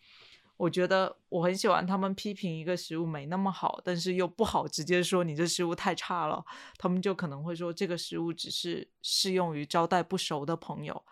[0.57, 6.43] 我觉得我很喜欢他们批评一个食物没那么好，但是又不好直接说你这食物太差了，
[6.77, 11.03] 他们就可能会说这个食物只是适用于招待不熟的朋友，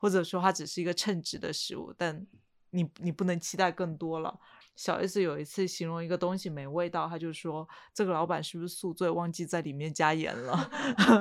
[0.00, 2.26] 或者说它只是一个称职的食物，但
[2.70, 4.40] 你你不能期待更多了。
[4.76, 10.70] 小 S 有一次形容一个东西没味道，他就说这个老板是不是宿醉忘记在里面加盐了？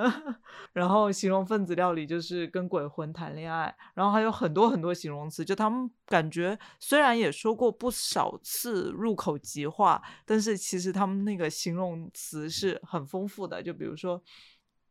[0.71, 14.23] 然后形容分子料理就是跟鬼魂谈恋爱，然后还有很多很多形容词，就他们感觉虽然也说过不少次入口即化，但是其实他们那个形容词是很丰富的，就比如说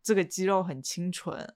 [0.02, 1.54] 这个鸡肉很清纯，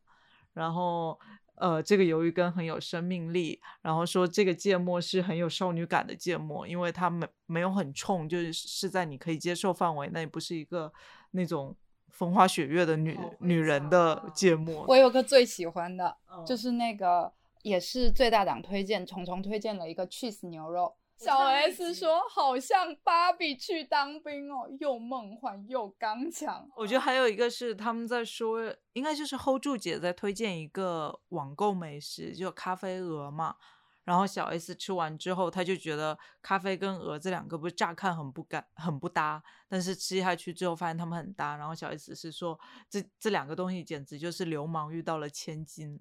[0.54, 1.20] 然后。
[1.56, 10.92] 呃，这个鱿鱼羹很有生命力，然后说这个芥末是很有少女感的芥末，因为它没没有很冲，就是是在你可以接受范围内，不是一个
[11.32, 11.76] 那种
[12.08, 14.84] 风花雪月的女女人的芥末。
[14.88, 17.32] 我有个最喜欢的，嗯就是那个
[17.62, 20.96] 也是最大档推荐，虫虫推荐了一个 cheese 牛肉。
[21.22, 26.68] 小 S 说好像芭比去当兵哦，又梦幻又刚强。
[26.76, 33.56] 我觉得还有一个是他们在说，应该就是 hold 住姐在推荐一个网购美食，就咖啡鹅嘛。
[34.04, 41.56] 然后小 S 吃完之后，他就觉得咖啡跟鹅这两个不是乍看很不干很不搭，但是吃下去之后发现它们很搭。
[41.56, 42.58] 然后小 S 是说，
[42.90, 46.00] 这这两个东西简直就是流氓遇到了千金。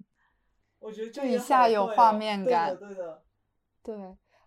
[0.80, 3.22] 我觉得这一下有画面感对的。
[3.84, 3.94] 对，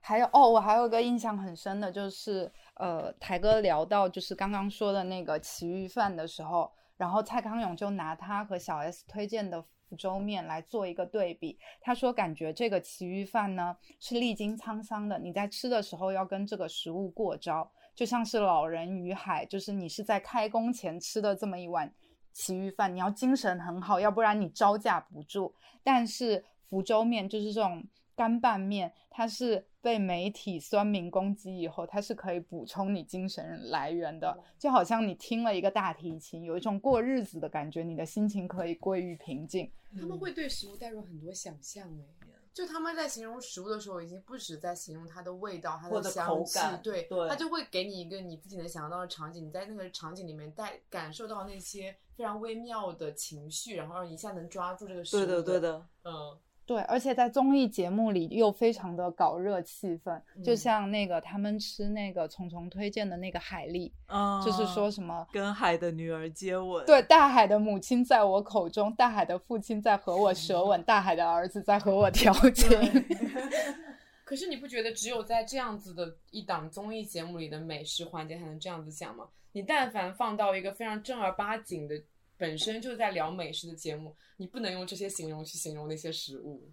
[0.07, 11.57] 还有哦，我还有个印象很深的，就是呃，台哥聊到就是刚刚说的那个奇遇饭的时候，然后蔡康永就拿他和小 S 推荐的福州面来做一个对比。
[11.81, 21.91] 他说，感觉这个奇遇饭呢是历经沧桑的，你在吃的时候要跟这个食物过招，就像是老人与海，就是你是在开工前吃的这么一碗
[22.31, 25.55] 奇遇饭，你要精神很好，要不然你招架不住。
[25.83, 27.83] 但是福州面就是这种
[28.15, 39.71] 干拌面，它是被媒体酸民攻击以后，它是可以补充你精神来源的，就好像你听了一个大提琴，有一种过日子的感觉，你的心情可以归于平静。
[39.95, 47.29] 他们会对食物带入很多想象哎，就他们在形容食物的时候，已经不止在形容它的味道、它的香气，对，对。
[47.29, 55.85] 它就会给你一个你自己能想象到的场景，你在那个场景里面带感受到那些非常微妙的情绪，然后让你一下能抓住这个食物对的，对，的。
[56.05, 56.35] 嗯，
[56.65, 66.85] 对，而且在综艺节目里又非常的搞热气氛，就嗯像那个他们吃那个虫虫推荐的那个海蛎，嗯，就是说什么跟海的女儿接吻。
[66.85, 73.05] 对，大海的母亲在我口中，大海的父亲在和我舌吻，大海的儿子在和我调情。
[74.25, 79.25] 可是你不觉得只有在这样子的一档综艺节目里的美食环节才能这样子讲吗？
[79.51, 81.95] 你但凡放到一个非常正儿八经的，
[82.37, 86.71] 本身就在聊美食的节目，你不能用这些形容去形容那些食物。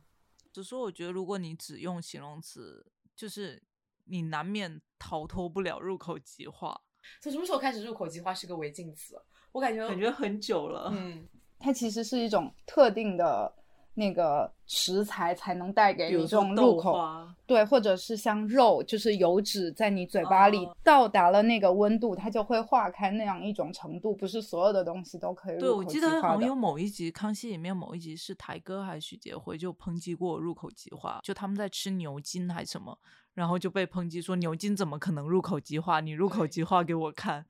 [0.53, 2.85] 只是说，我觉得如果你只用形容词，
[3.17, 3.63] 就是
[4.05, 6.81] 你难免逃脱不了入口即化。
[7.21, 9.21] 从什么时候开始入口即化是个违禁词？
[9.53, 10.91] 我感觉感觉很久了。
[10.95, 11.27] 嗯，
[11.59, 13.53] 它其实是一种特定的
[13.95, 16.99] 那个食材才能带给你这种入口，
[17.47, 32.99] 对，或者是像肉，就是油脂在你嘴巴里哦到达了那个温度，它就会化开那样一种程度，不是所有的东西都可以对，入口即我记得好像有某一集《康熙》里面某一集是台哥还是许杰辉就抨击过入口即化，就他们在吃牛筋还是什么，
[33.35, 36.01] 然后就被抨击说牛筋怎么可能入口即化？
[36.01, 37.45] 你入口即化给我看。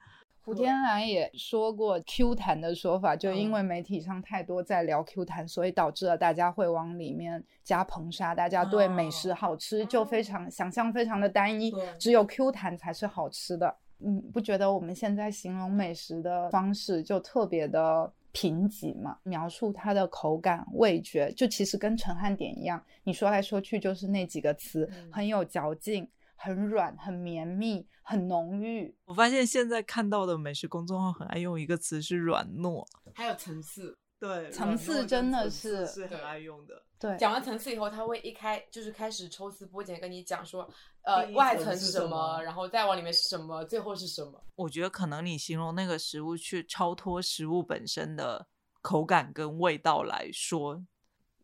[0.44, 13.76] 胡天蓝也说过 Q 弹的说法，就因嗯为媒体上太多在聊 Q 弹，所以导致了大家会往里面加硼砂，大家对美食哦好吃就非常想象非常的单一，只有 Q 弹才是好吃的。
[14.04, 19.16] 嗯，不觉得我们现在形容美食的方式就特别的贫瘠吗？
[19.22, 26.08] 描述它的口感、味觉，就其实跟陈汉典一样，你说来说去就是那几个词，嗯很有嚼劲，
[26.42, 28.92] 很软，很绵密，很浓郁。
[29.04, 32.84] 我发现现在看到的美食公众号很爱用一个词是软糯，
[33.14, 33.96] 还有层次。
[34.18, 36.80] 对，层次真的是是很爱用的。
[36.98, 40.68] 对，讲完层次以后，他会一开就是开始抽丝剥茧跟你讲说，
[41.02, 44.44] 呃外层是什么，然后再往里面是什么，最后是什么。
[44.54, 48.46] 我觉得可能你形容那个食物去超脱食物本身的
[48.80, 50.80] 口感跟味道来说，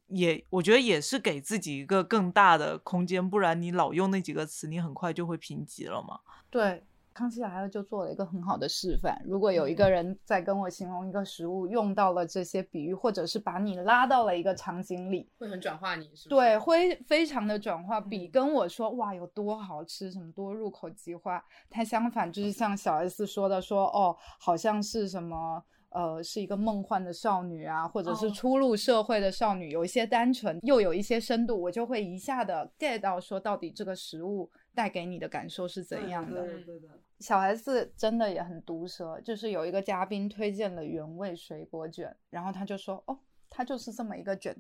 [0.09, 6.18] 也我觉得也是给自己一个更大的空间，不然你老用那几个词，你很快就会贫瘠了嘛。
[6.50, 6.82] 对，
[7.12, 9.20] 康熙来了就做了一个很好的示范。
[9.26, 16.28] 如果有一个人在跟我形容一个食物，用到了这些比喻，或者是把你拉到了一个场景里，会很转化你，是？
[16.28, 25.62] 对，会非常的转化，比嗯跟我说哇有多好吃，什么多入口即化，它相反就是像小 S 说的说哦，好像是什么。
[25.91, 36.45] 呃，是一个梦幻的少女啊，或者是哦初入社会的少女，有一些单纯，又有一些深度，我就会一下的 get 到说，到底这个食物带给你的感受是怎样的。
[36.45, 36.91] 对对对。
[37.20, 43.18] 小 S 真的也很毒舌，就是有一个嘉宾推荐了原味水果卷，然后他就说：“哦，
[43.51, 44.57] 它就是这么一个卷，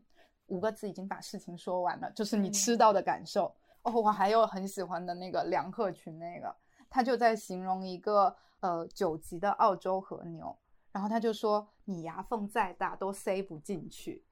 [0.48, 3.54] 五个字已经把事情说完了，就是你吃到的感受。
[3.82, 6.52] 哦，我还有很喜欢的那个梁鹤群那个，
[6.90, 10.56] 他就在形容一个呃九级的澳洲和牛，
[10.92, 14.24] 然后他就说你牙缝再大都塞不进去。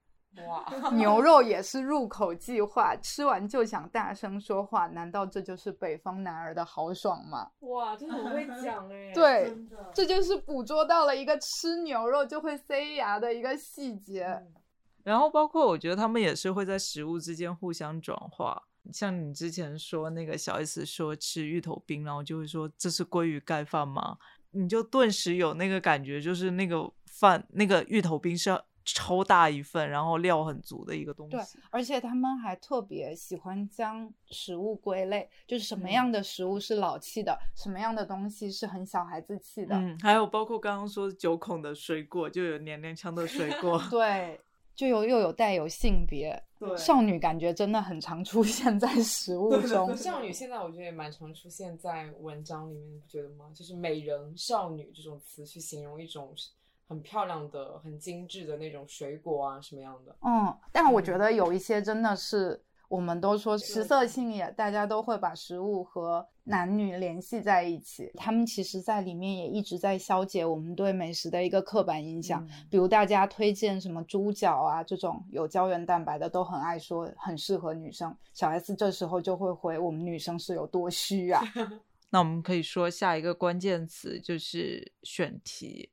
[0.47, 7.51] 哇，牛肉也是入口即化，吃完就想大声说话，难道这就是北方男儿的豪爽吗？
[7.61, 9.13] 哇，真的很会讲哎。
[9.17, 9.57] 对，
[9.95, 14.47] 这就是捕捉到了一个吃牛肉就会塞牙的一个细节。
[15.03, 24.19] 然后包括我觉得他们也是会在食物之间互相转化，像你之前说那个小 S 说吃芋头冰，然后就会说这是鲑鱼盖饭吗？
[24.53, 28.51] 你就顿时有那个感觉，就是那个饭那个芋头冰是
[28.85, 39.75] 超大一份，然后料很足的一个东西对西。，而且他们还特别喜欢将食物归类，就是什么嗯样的食物是老气的，什么样的东西是很小孩子气的。
[39.77, 43.83] 嗯，还有包括刚刚说九孔的水果，就有娘娘腔的水果。
[43.91, 44.41] 对，
[44.77, 49.97] 就有又有带有性别，对少女感觉真的很常出现在食物中。
[49.97, 53.51] 少女现在我觉得也蛮常出现在文章里面，你不觉得吗？
[53.55, 56.33] 就是美人、少女这种词去形容一种
[56.87, 60.14] 很漂亮的、很精致的那种水果啊，什么样的？
[60.20, 68.11] 嗯，但我觉得有一些真的是，我们都说食色性也，大家都会把食物和男女联系在一起。
[68.14, 72.45] 他们其实在里面也一直在消解我们对美食的一个刻板印象。
[72.47, 78.14] 嗯比如大家推荐什么猪脚啊这种有胶原蛋白的，都很爱说很适合女生。
[78.32, 81.43] 小 S 这时候就会回我们女生是有多虚啊。
[82.11, 85.91] 那我们可以说下一个关键词就是选题。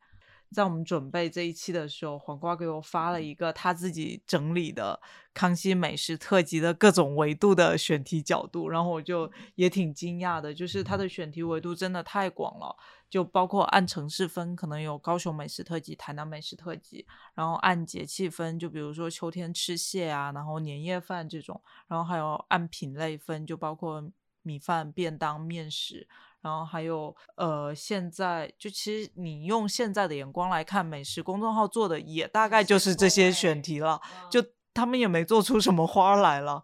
[0.54, 5.02] 在我们准备这一期的时候，黄瓜给我发了一个他自己整理的
[5.34, 12.76] 康熙美食特辑的各种维度的选题角度，然后我就也挺惊讶的，就是他的选题维度真的太广了，
[13.10, 24.04] 就包括按城市分，可能有高雄美食特辑、台南美食特辑，然后按节气分，就比如说秋天吃蟹啊，然后年夜饭这种，然后还有按品类分，就包括
[24.44, 26.08] 米饭、便当、面食。
[26.44, 36.64] 然后还有呃，现在就其实你用现在的眼光来看，美食公众号做的也大概就是这些选题了，就他们也没做出什么花来了。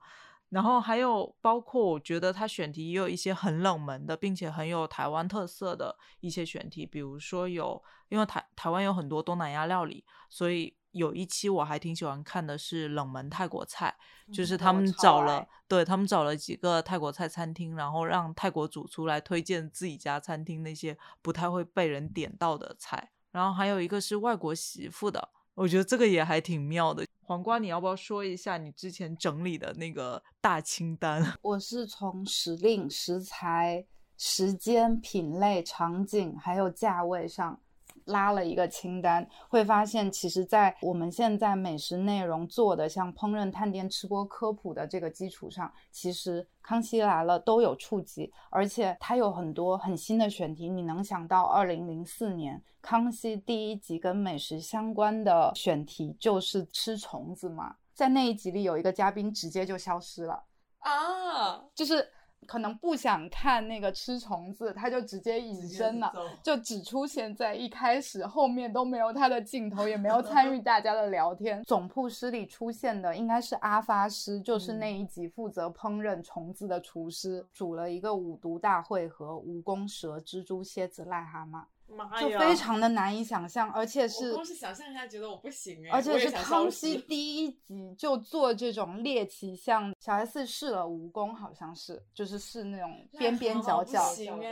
[0.50, 13.96] 然后还有包括我觉得他选题也有一些很冷门的，并且很有台湾特色的一些选题，比如说有因为台台湾有很多东南亚料理，所以有一期我还挺喜欢看的是冷门泰国菜，
[14.34, 23.12] 就是他们找了对他们找了几个泰国菜餐厅，然后让泰国主厨来推荐自己家餐厅那些不太会被人点到的菜。
[23.32, 27.06] 然后还有一个是外国媳妇的，我觉得这个也还挺妙的。
[27.22, 31.24] 黄瓜，你要不要说一下你之前整理的那个大清单？
[31.44, 33.86] 我是从时令、食材、
[34.18, 37.62] 时间、品类、场景还有价位上
[38.10, 50.70] 拉了一个清单，会发现其实，在我们现在美食内容做的像烹饪、探店、吃播、科普的这个基础上，其实《康熙来了》都有触及，而且它有很多很新的选题。
[50.70, 57.76] 你能想到，二零零四年康熙第一集跟美食相关的选题就是吃虫子吗？
[57.94, 60.44] 在那一集里，有一个嘉宾直接就消失了。
[60.80, 62.10] 啊，就是
[62.50, 71.64] 可能不想看那个吃虫子，他就直接隐身了，就只出现在一开始，后面都没有他的镜头，也没有参与 大家的聊天。
[71.64, 81.64] 总铺师里出现的应该是阿发师，就是那一集负责烹饪虫子的厨师，煮了一个五毒大会合：蜈蚣、蛇、蜘蛛、蝎子、癞蛤蟆，
[81.96, 94.02] 妈就非常的难以想象，而且是我光是想象一下，觉得我不行哎，而且是康熙 第一集就做这种猎奇像，小 S 试了蜈蚣，好像是，就是试那种边边角角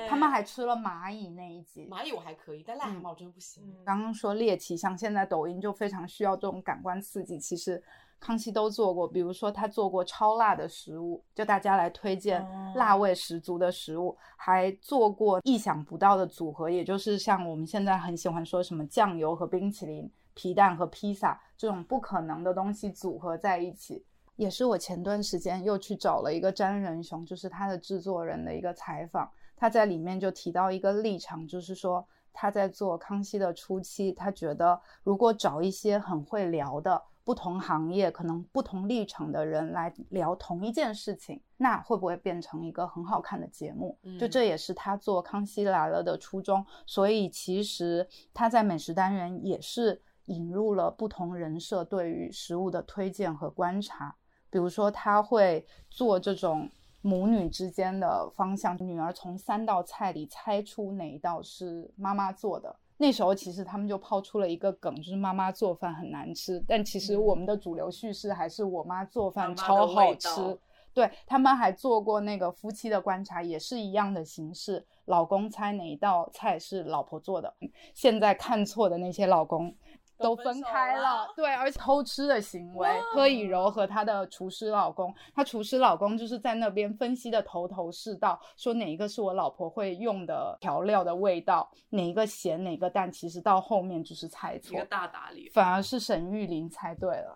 [0.09, 1.87] 他们还吃了蚂蚁那一集。
[1.89, 3.63] 蚂蚁我还可以，但癞蛤蟆我真的不行。
[3.85, 7.39] 刚刚说猎奇像，现在抖音就非常需要这种感官刺激。
[7.39, 7.81] 其实
[8.19, 24.03] 康熙都做过，比如说他做过超辣的食物，就大家来推荐哦辣味十足的食物，还做过意想不到的组合，也就是像我们现在很喜欢说什么酱油和冰淇淋、皮蛋和披萨这种不可能的东西组合在一起。
[24.35, 43.99] 也是我前段时间又去找了一个詹仁雄，就是他的制作人的一个采访，他在里面就提到一个立场，就是说他在做康熙的初期，他觉得如果找一些很会聊的不同行业、可能不同立场的人来聊同一件事情，那会不会变成一个很好看的节目？
[44.17, 46.65] 就嗯这也是他做《康熙来了》的初衷。
[46.85, 54.15] 所以其实他在美食单元也是引入了不同人设对于食物的推荐和观察。
[54.49, 56.69] 比如说，他会做这种
[57.01, 62.73] 母女之间的方向，女儿从三道菜里猜出哪一道是妈妈做的。
[62.97, 70.27] 那时候其实他们就抛出了一个梗，就是妈妈做饭很难吃，但其实我们的主流叙事还是我妈做饭超好味吃。
[70.27, 70.57] 道
[70.93, 74.83] 对他们还做过那个夫妻的观察，也是一样的形式。
[75.05, 77.53] 老公猜哪一道菜是老婆做的，
[77.93, 79.75] 现在看错的那些老公
[80.19, 81.31] 都分开了。
[81.35, 95.51] 对，而且偷吃的行为，柯以柔和她的厨师老公，她厨师老公就是在那边分析的头头是道，说哪一个是我老婆会用的调料的味道，哪一个咸哪个淡，其实到后面就是猜错一个，大打脸。
[95.53, 97.35] 反而是沈玉琳猜对了。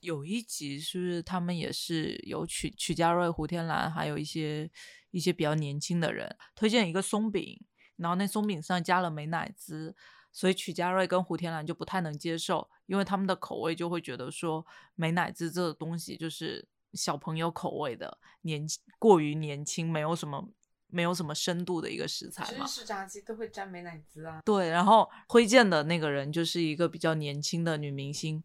[0.00, 4.70] 有一集是不是他们也是有曲曲家瑞、胡天蓝，还有一些
[5.10, 7.58] 一些比较年轻的人推荐一个松饼，
[7.96, 9.96] 然后那松饼上加了美乃滋，
[10.38, 14.64] 所以曲家瑞跟胡天蓝就不太能接受，因为他们的口味就会觉得说
[14.94, 18.64] 美乃滋这个东西就是小朋友口味的，年
[19.00, 20.48] 过于年轻，没有什么
[20.86, 22.64] 没有什么深度的一个食材嘛。
[22.64, 24.40] 芝士炸鸡都会沾美乃滋啊。
[24.44, 28.40] 对，然后推荐的那个人就是一个比较年轻的女明星，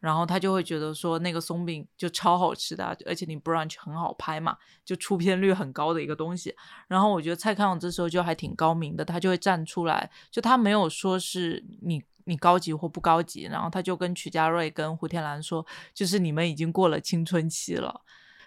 [0.00, 6.54] 然后他就会觉得说那个松饼就超好吃的啊，而且你 brunch 很好拍嘛，就出片率很高的一个东西。
[6.86, 18.02] 然后我觉得蔡康永这时候就还挺高明的，他就会站出来，就他没有说是你你高级或不高级，然后他就跟曲家瑞跟胡天蓝说，就是你们已经过了青春期了。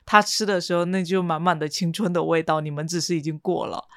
[0.05, 3.87] 他吃的时候，那就满满的青春的味道，你们只是已经过了。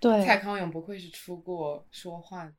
[0.00, 2.50] 对，蔡康永不愧是出过说话？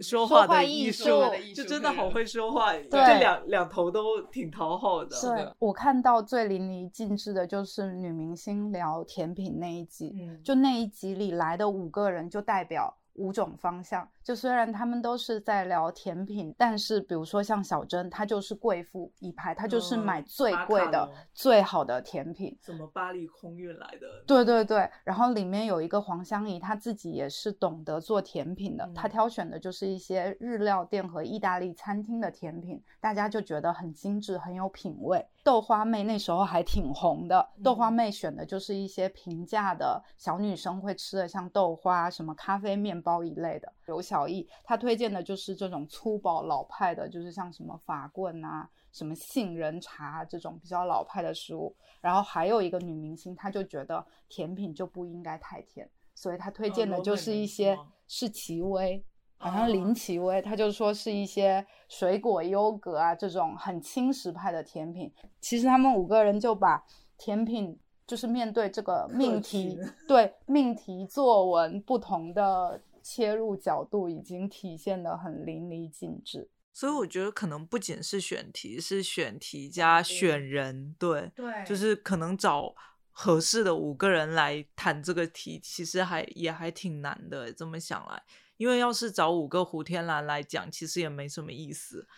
[0.00, 5.16] 说话的艺术术的艺，术就真的好会说话，对这两两头都挺讨好的。
[5.20, 14.08] 对我看到最淋漓尽致的就是女明星聊甜品那一集，嗯，就那一集里来的五个人就代表五种方向。
[14.26, 22.58] 就虽然他们都是在聊甜品，但是比如说像小珍，她就是贵妇一派，她就是嗯买最贵的、最好的甜品。
[22.60, 24.24] 什么巴黎空运来的？
[24.26, 35.24] 对对对，然后里面有一个黄香怡，她自己也是懂得做甜品的，她嗯挑选的就是一些日料店和意大利餐厅的甜品，大家就觉得很精致，很有品味。
[35.44, 43.72] 豆花妹那时候还挺红的，豆花妹选的就是一些平价的小女生会吃的，像豆花、什么咖啡、面包一类的。
[43.86, 51.74] 刘小艺他推荐的就是这种粗暴老派的，就是像什么法棍啊、什么杏仁茶这种比较老派的食物。
[52.00, 59.04] 然后还有一个女明星，她就觉得甜品就不应该太甜，所以她推荐的就是一些是吗是奇威，
[59.38, 65.12] 好像哦林奇薇，她就说是一些水果优格啊这种很轻食派的甜品。
[65.40, 66.84] 其实他们五个人就把
[67.16, 67.78] 甜品。
[68.06, 69.76] 就是面对这个命题，
[70.06, 76.50] 对命题作文不同的切入角度，已经体现的很淋漓尽致。
[76.72, 82.74] 所以我觉得可能不仅是选题，是选题加选人，对，对就是可能找
[83.12, 87.52] 合适的五个人来谈这个题，其实还也还挺难的。
[87.52, 88.20] 这么想来，
[88.56, 92.08] 因为要是找五个胡天蓝来讲，其实也没什么意思。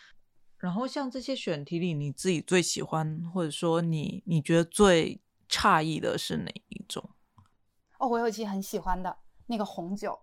[0.57, 7.11] 然后像这些选题里，你自己最喜欢，或者说你你觉得最诧异的是哪一种？
[7.99, 10.19] 哦，我有一期很喜欢的那个红酒，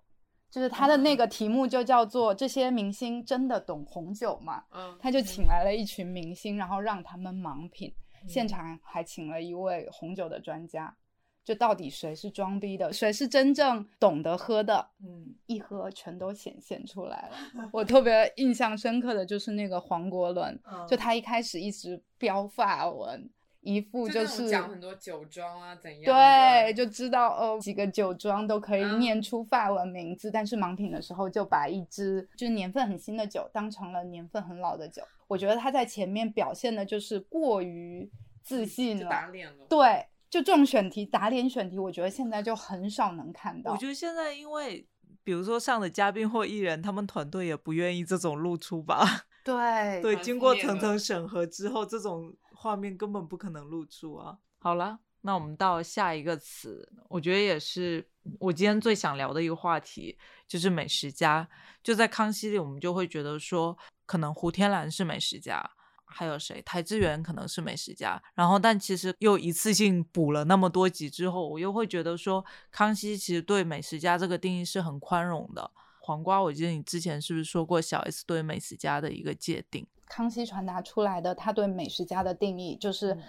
[0.56, 7.94] 就是他的那个题目就叫做“这些明星真的懂红酒吗？”嗯，他就请来了一群明星，然后让他们盲品，
[8.24, 10.96] 嗯现场还请了一位红酒的专家。
[11.44, 14.90] 就到底谁是装逼的，谁是真正懂得喝的？
[15.04, 17.70] 嗯，一喝全都显现出来了。
[17.74, 23.30] 我特别印象深刻的就是那个黄国伦，嗯就他一开始一直飙发文，
[23.66, 35.02] 一副就是讲很多酒庄啊怎样，对，就知道哦，几个酒庄都可以嗯念出法文名字，但是盲品的时候就把一支就是年份很新的酒当成了年份很老的酒。
[35.28, 38.08] 我觉得他在前面表现的就是过于
[38.44, 39.66] 自信就了，打脸了。
[39.68, 43.72] 对，就这种选题打脸选题，我觉得现在就很少能看到。
[43.72, 44.88] 我觉得现在因为
[45.24, 49.26] 比如说上的嘉宾或艺人，他们团队也不愿意这种露出吧。
[49.44, 52.34] 对对，经过层层审核之后，这种
[52.66, 54.40] 画面根本不可能露出啊。
[54.58, 58.04] 好了，那我们到下一个词，我觉得也是
[58.40, 61.48] 我今天最想聊的一个话题，就是美食家。
[61.84, 65.64] 就在康熙里，我们就会觉得说，可能胡天蓝是美食家。
[66.08, 66.60] 还有谁？
[66.64, 75.70] 台志源可能是美食家，然后但其实又一次性补了那么多集之后，我又会觉得说，康熙其实对美食家这个定义是很宽容的。
[76.00, 79.86] 黄瓜，我记得你之前是不是说过小 S 对美食家的一个界定？
[80.08, 83.24] 康熙传达出来的他对美食家的定义，就是嗯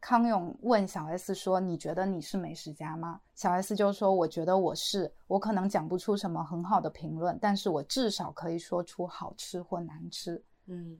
[0.00, 10.40] 康永问小 S 说：“你觉得你是美食家吗？”小 S 就说：“我觉得我是，我可能讲不出什么很好的评论，但是我至少可以说出好吃或难吃。
[10.66, 10.96] 嗯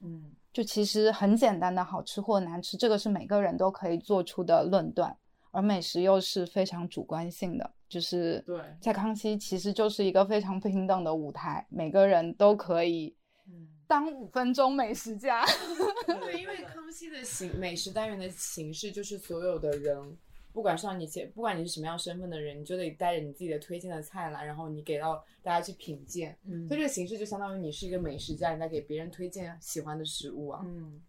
[0.00, 5.16] 嗯，就其实很简单的好吃或难吃，这个是每个人都可以做出的论断，
[5.50, 13.16] 而美食又是非常主观性的，就是对在康熙其实就是一个非常平等的舞台，每个人都可以。”
[13.48, 15.44] 嗯当五分钟美食家。
[16.06, 20.16] 对，因为康熙的形美食单元的形式就是所有的人，
[20.52, 26.36] 不管上你前，不管你是什么样身份的人，你就得带着你自己的推荐的菜来，然后你给到大家去品鉴。
[26.44, 30.62] 嗯所以这个形式就相当于你是一个美食家，你在给别人推荐喜欢的食物啊。
[30.64, 31.00] 嗯，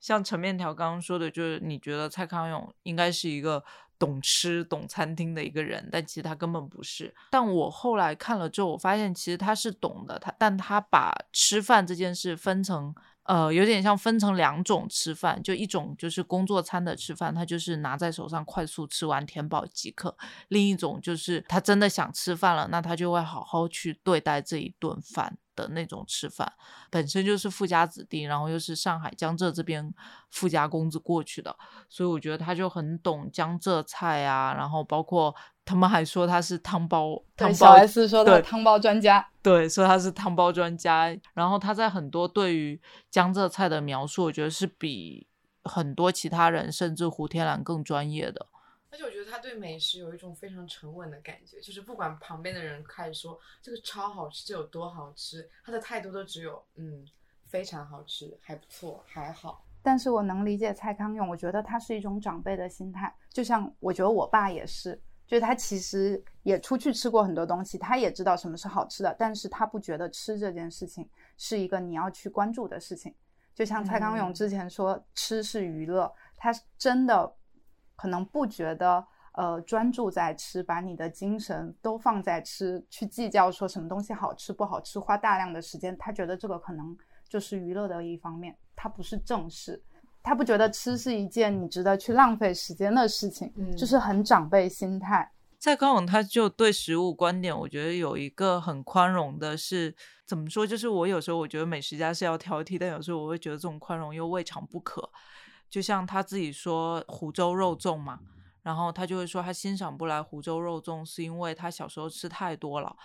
[0.00, 3.62] 像陈面条刚刚说的，就是你觉得蔡康永应该是一个
[3.98, 7.14] 懂吃、懂餐厅的一个人，但其实他根本不是。
[7.30, 12.94] 但我后来看了之后，我发现其实他是懂的，他但他把吃饭这件事分成。
[13.24, 20.10] 呃，有点像分成两种吃饭，就一种就是工作餐的吃饭，他就是拿在手上快速吃完填饱即可；
[20.48, 26.50] 另一种就是他真的想吃饭了，那他就会好好去对待这一顿饭的那种吃饭。
[26.90, 29.92] 本身就是富家子弟，然后又是上海江浙这边
[30.30, 31.54] 富家公子过去的，
[31.88, 35.34] 所以我觉得他就很懂江浙菜啊，然后包括
[35.64, 39.28] 他们还说他是汤包汤对，小包 S 说的汤包专家。
[39.42, 42.80] 对，说他是汤包专家，然后他在很多对于
[43.10, 45.26] 江浙菜的描述，我觉得是比
[45.64, 48.46] 很多其他人，甚至胡天蓝更专业的。
[48.90, 57.06] 而且我觉得他对美食有一种非常沉稳的感觉，就是不管旁边的人开始说这个超好吃，这有多好吃，他的态度都只有嗯
[57.44, 59.64] 非常好吃，还不错，还好。
[59.82, 73.14] 但是我能理解蔡康永，我觉得他是一种长辈的心态，就像我觉得我爸也是，就是他其实也出去吃过很多东西，他也知道什么是好吃的，但是他不觉得吃这件事情是一个你要去关注的事情。
[73.54, 77.34] 就像蔡康永嗯之前说，吃是娱乐，他真的
[78.00, 86.96] 可能不觉得呃专注在吃，把你的精神都放在吃，去计较说什么东西好吃不好吃，花大量的时间，他觉得这个可能
[87.28, 89.82] 就是娱乐的一方面，他不是正事。
[90.22, 95.30] 他不觉得吃是一件你值得去浪费时间的事情，嗯就是很长辈心态。
[95.58, 99.94] 蔡康永他就对食物观点，我觉得有一个很宽容的是，
[100.26, 100.66] 怎么说？
[100.66, 105.06] 就是我有时候我觉得美食家是要挑剔，但有时候我会觉得这种宽容又未尝不可。
[105.70, 108.20] 就像他自己说湖州肉粽嘛，
[108.62, 112.96] 然后他就会说他欣赏不来湖州肉粽，是因为他小时候吃太多了，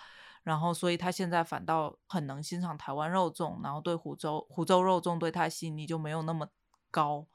[0.43, 6.49] 然后所以他现在反倒很能欣赏台湾肉粽，然后对湖州湖州肉粽对他吸引力就没有那么
[6.89, 7.27] 高。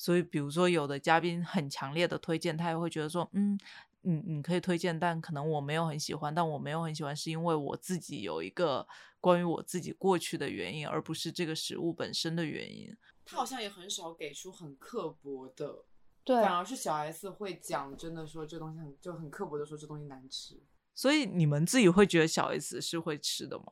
[0.00, 3.58] 所以，比如说有的嘉宾很强烈的推荐，他也会觉得说，嗯，
[4.02, 8.86] 你你可以推荐，但可能我没有很喜欢，但我没有很喜欢是因为我自己有一个
[9.20, 12.96] 关于我自己过去的原因，而不是这个食物本身的原因。
[13.28, 15.84] 他好像也很少给出很刻薄的，
[16.24, 20.58] 对，反而是小 S 会讲，真的说这东西很就很刻薄的说这东西难吃。
[20.94, 23.66] 所以你们自己会觉得小 S 是会吃的吗？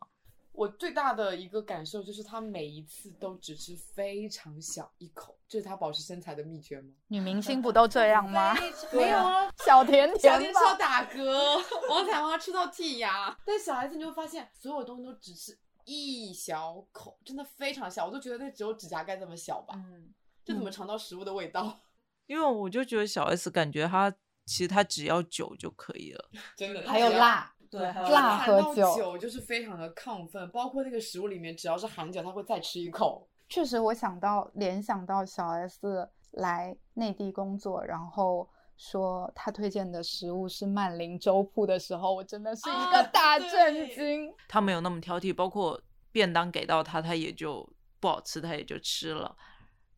[0.52, 6.92] 我最大的一个感受就是，他每一次都只吃非常小一口，这是他保持身材的秘诀吗？
[7.08, 8.54] 女明星不都这样吗？
[8.92, 10.74] 没有 啊，小甜甜小甜吃到。
[10.76, 20.12] 打嗝，王彩花吃到剔牙，但小 S 你会发现，所有东西都只吃一小口，真的非常小，我都觉得那只有指甲盖这么小吧，嗯，
[20.44, 21.80] 这怎么尝到食物的味道？
[22.26, 24.10] 因为我就觉得小 S 感觉她
[24.44, 26.28] 其实她只要酒就可以了。
[26.56, 33.28] 真的，还有辣，对辣和酒酒就是非常的亢奋，包括那个食物里面只要是含酒，他会再吃一口。
[33.48, 44.32] 确实，我想到联想到小 S 来内地工作，然后说他推荐的食物是曼玲粥铺的时候，我真的是一个啊大震惊。
[44.48, 45.80] 他没有那么挑剔，包括
[46.12, 47.68] 便当给到他，他也就
[48.00, 49.36] 不好吃，他也就吃了。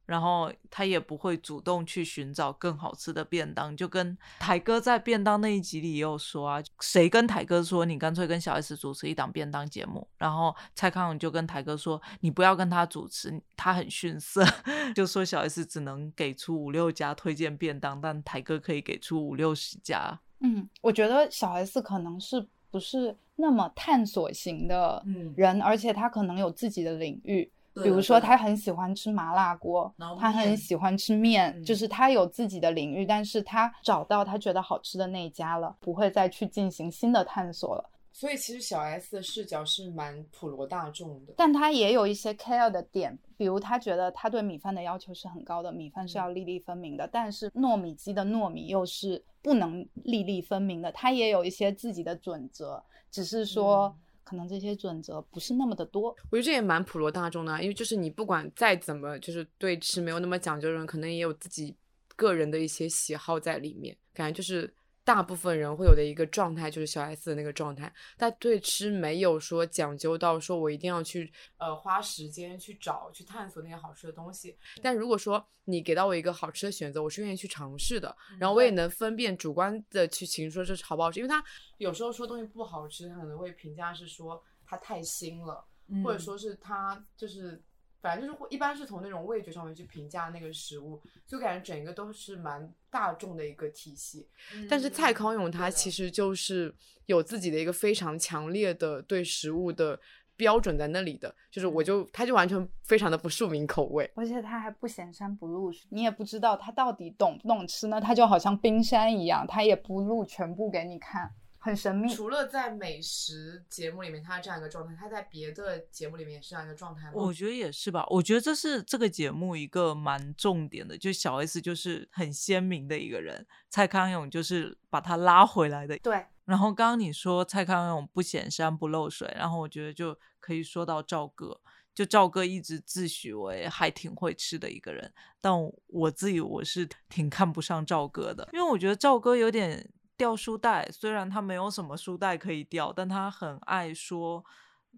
[0.08, 14.42] 然后他也不会主动去寻找更好吃的便当，就跟台哥在便当那一集里也有说啊，谁跟台哥说你干脆跟小 S 主持一档便当节目，然后蔡康永就跟台哥说你不要跟他主持，他很逊色，
[14.96, 20.18] 就说小 S 只能给出五六家推荐便当，但台哥可以给出五六十家。
[20.40, 27.50] 嗯，我觉得小 S 可能是不是那么探索型的嗯人，而且他可能有自己的领域。
[27.78, 37.90] 对比如说，他很喜欢吃麻辣锅然后，他很喜欢吃面，嗯就是他有自己的领域，但是他找到他觉得好吃的那一家了，不会再去进行新的探索了。
[38.10, 41.34] 所以其实小 S 的视角是蛮普罗大众的。
[41.36, 53.94] 但他也有一些 care 的点，比如他觉得他对米饭的要求是很高的，米饭嗯是要粒粒分明的，但是糯米鸡的糯米又是不能粒粒分明的，他也有一些自己的准则，只是说嗯
[54.28, 56.14] 可能这些准则不是那么的多。
[56.30, 61.74] 我觉得这也蛮普罗大众的，因为就是你不管再怎么就是对吃没有那么讲究的人，可能也有自己
[62.14, 64.70] 个人的一些喜好在里面，感觉就是
[65.08, 67.90] 大部分人会有的一个状态，就是小 S 的那个状态。
[68.18, 74.54] 他对吃没有说讲究到说我一定要去呃花时间去找去探索那些好吃的东西。
[74.82, 81.42] 但如果说你给到我一个好吃的选择，我是愿意去尝试的，然后我也能分辨主观的去评说这是好不好吃，因为他
[81.78, 85.64] 有时候说东西不好吃，他可能会评价是说它太腥了。
[86.04, 87.58] 或者说是它就是
[88.00, 94.28] 反正就是会一般是从那种味觉上面去评价那个食物，就感觉整个都是蛮大众的一个体系。
[94.68, 96.74] 但是蔡康永他其实就是
[97.06, 99.98] 有自己的一个非常强烈的对食物的
[100.36, 104.08] 标准在那里的，就是我就他就完全非常的不庶民口味。
[104.14, 108.00] 而且他还不显山不露水，你也不知道他到底懂不懂吃呢？
[108.00, 111.28] 他就好像冰山一样，他也不露全部给你看，
[111.58, 112.12] 很神秘。
[112.14, 117.12] 除了在美食节目里面他这样一个状态，他在别的节目里面也是这样一个状态吗？
[117.14, 125.98] 我觉得也是吧，我觉得这是这个节目一个蛮重点的，就小 S 就是很鲜明的一个人，蔡康永就是把他拉回来的。
[125.98, 131.60] 对，然后刚刚你说蔡康永不显山不漏水，然后我觉得就可以说到赵哥，
[131.94, 135.52] 就赵哥一直自诩为还挺会吃的一个人，但
[135.88, 144.44] 我自己我是挺看不上赵哥的，因为我觉得赵哥有点掉书袋，虽然他没有什么书袋可以掉，但他很爱说，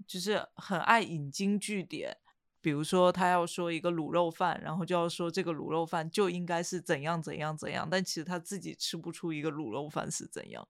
[0.07, 2.17] 就是很爱引经据典。
[2.63, 10.67] 比如说，他要说一个卤肉饭，然后就要说这个卤肉饭就应该是怎样怎样怎样，但其实他自己吃不出一个卤肉饭是怎样。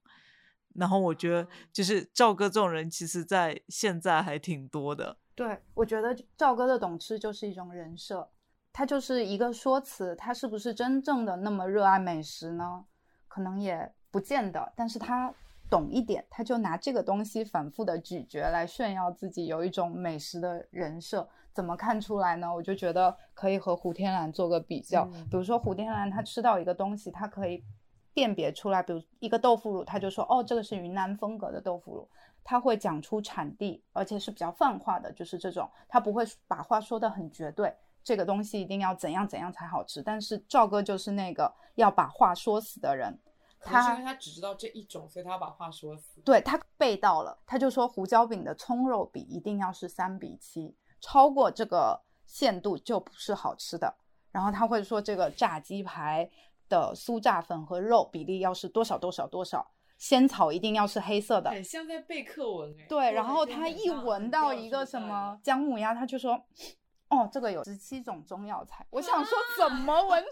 [0.74, 5.16] 然后我觉得，就是赵哥这种人，其实在现在还挺多的。
[5.34, 8.30] 对，我觉得赵哥的懂吃就是一种人设，
[8.72, 12.84] 他就是一个说辞，他是不是真正的那么热爱美食呢？
[13.26, 15.32] 可能也不见得，但是他
[15.68, 21.28] 懂一点，他就拿这个东西反复的咀嚼来炫耀自己有一种美食的人设。
[21.52, 22.52] 怎么看出来呢？
[22.54, 27.62] 我就觉得可以和胡天蓝做个比较，比如说胡天蓝他吃到一个东西，他可以
[28.14, 32.08] 辨别出来，比如一个豆腐乳，他就说哦，这个是云南风格的豆腐乳，
[32.44, 40.00] 他会讲出产地，而且是比较泛化的，就是这种，他不会把话说得很绝对，这个东西一定要怎样怎样才好吃。
[40.00, 43.18] 但是赵哥就是那个要把话说死的人，
[43.60, 46.20] 可能是因为他只知道这一种，所以他要把话说死。
[46.22, 53.94] 对他背到了，他就说胡椒饼的葱肉比一定要是三比七，超过这个限度就不是好吃的。
[54.32, 56.30] 然后他会说这个炸鸡排
[56.68, 61.50] 的酥炸粉和肉比例要是多少多少多少，仙草一定要是黑色的。
[61.50, 62.86] 很像在背课文哎。
[62.88, 66.40] 对，然后他一闻到一个什么姜母鸭，他就说
[67.10, 70.24] ：“哦，这个有十七种中药材。”我想说，怎么闻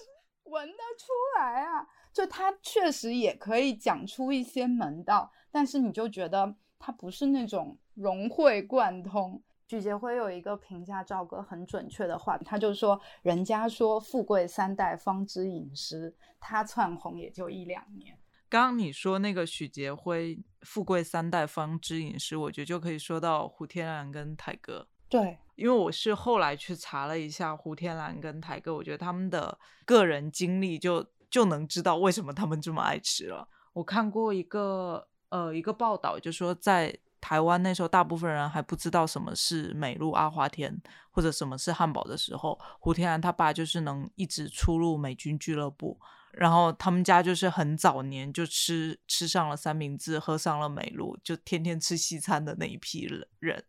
[0.45, 1.87] 闻得出来啊？
[2.19, 9.41] 就他确实也可以讲出一些门道，但是你就觉得他不是那种融会贯通。
[9.69, 18.19] 许杰辉有一个评价赵哥很准确的话，他就说：“人家说富贵三代方知饮食，他窜红也就一两年。”
[18.51, 24.89] 刚刚你说那个许杰辉“富贵三代方知饮食”，我觉得就可以说到胡天蓝跟台哥。
[25.09, 33.49] 对，因为我是后来去查了一下胡天蓝跟台哥，我觉得他们的个人经历就就能知道为什么他们这么爱吃了。
[33.72, 45.99] 我看过一个呃一个报道，就说在台湾那时候大部分人还不知道什么是美露阿华田或者什么是汉堡的时候，胡天蓝他爸就是能一直出入美军俱乐部，
[46.33, 53.09] 然后他们家就是很早年就吃吃上了三明治，喝上了美露，就天天吃西餐的那一批
[53.41, 53.64] 人。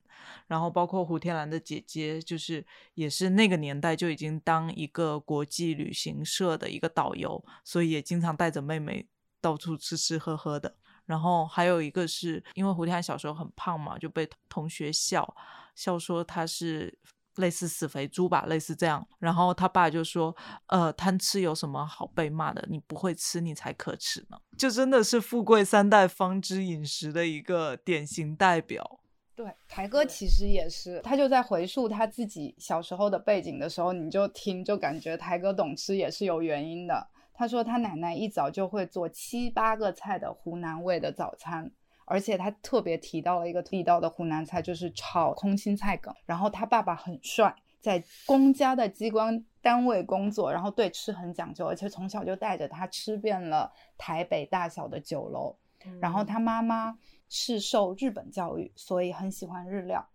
[0.47, 9.07] 然后包括胡天蓝的姐姐，就是也是那个年代就已经当一个国际旅行社的一个导游，所以也经常带着妹妹
[9.41, 10.75] 到处吃吃喝喝的。
[11.05, 15.35] 然后还有一个是因为胡天蓝小时候很胖嘛，就被同学笑
[15.73, 16.99] 笑说他是
[17.37, 19.07] 类似死肥猪吧，类似这样。
[19.17, 20.35] 然后他爸就说
[20.67, 22.63] ：“呃，贪吃有什么好被骂的？
[22.69, 28.99] 你不会吃，你才可耻呢。”就真的是富贵三代方知饮食的一个典型代表。
[29.39, 37.07] 对，台哥其实也是，他就在回溯他自己小时候的背景的时候，你就听就感觉台哥懂吃也是有原因的。
[37.33, 41.71] 他说他奶奶一早就会做七八个菜的湖南味的早餐，
[42.03, 46.13] 而且他特别提到了一个地道的湖南菜，就是炒空心菜梗。
[46.25, 55.55] 然后他爸爸很帅，在公家的机关单位工作，然后对吃很讲究，而且从小就带着他吃遍了台北大小的酒楼。
[56.01, 56.99] 然后他妈妈
[57.29, 60.05] 是受日本教育，所以很喜欢日料。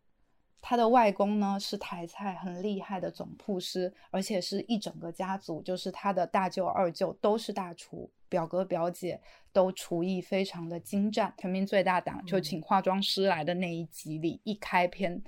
[0.61, 9.21] 他的外公呢是台菜很厉害的总铺师，而且是一整个家族，就是他的大舅、二舅都是大厨，表哥表姐
[9.53, 11.33] 都厨艺非常的精湛。
[11.37, 15.23] 全民最大档就请化妆师来的那一集里，一开篇，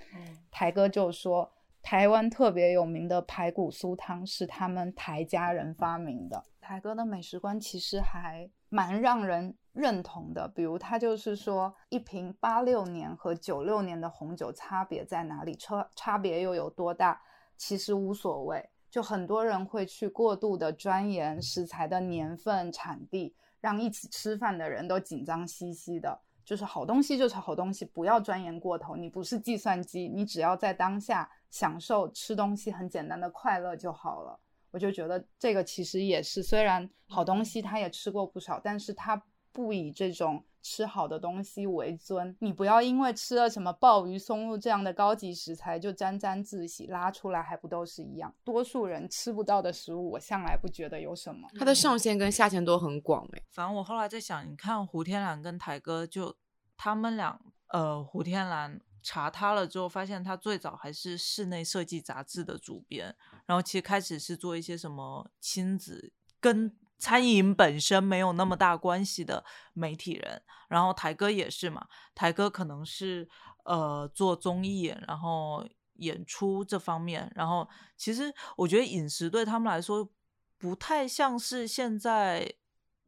[0.51, 6.43] 台哥就说台湾特别有名的排骨酥汤是他们台家人发明的。
[6.67, 15.55] 台哥的美食观其实还蛮让人认同的，比如他就是说，一瓶八六年和九六年的红酒差别在哪里？
[15.55, 17.23] 差差别又有多大？
[17.57, 26.21] 其实无所谓，就很多人会去过度的钻研食材的年份、产地，让一起吃饭的人都紧张兮兮的。
[26.45, 28.97] 就是好东西就是好东西，不要钻研过头。
[28.97, 34.41] 你不是计算机，你只要在当下享受吃东西很简单的快乐就好了。
[34.77, 42.37] 我就觉得这个其实也是，虽然好东西他也吃过不少，但是他不以这种吃好的东西为尊。
[42.41, 48.35] 你不要因为吃了什么鲍鱼、松露这样的高级食材就沾沾自喜，拉出来还不都是一样？
[48.45, 51.49] 多数人吃不到的食物，我向来不觉得有什么。
[51.59, 53.43] 它的上限跟下限都很广哎。
[53.51, 56.37] 反正我后来在想，你看胡天蓝跟台哥就
[56.77, 58.79] 他们俩，呃，胡天蓝
[59.09, 63.15] 查他了之后，发现他最早还是室内设计杂志的主编，
[63.47, 69.45] 然后其实开始是做一些什么亲子跟餐饮本身没有那么大关系的
[69.75, 71.87] 媒体人，然后台哥也是嘛，
[72.17, 73.29] 台哥可能是
[73.65, 75.65] 呃做综艺，然后
[75.99, 80.11] 演出这方面，然后其实我觉得饮食对他们来说
[80.59, 82.53] 不太像是现在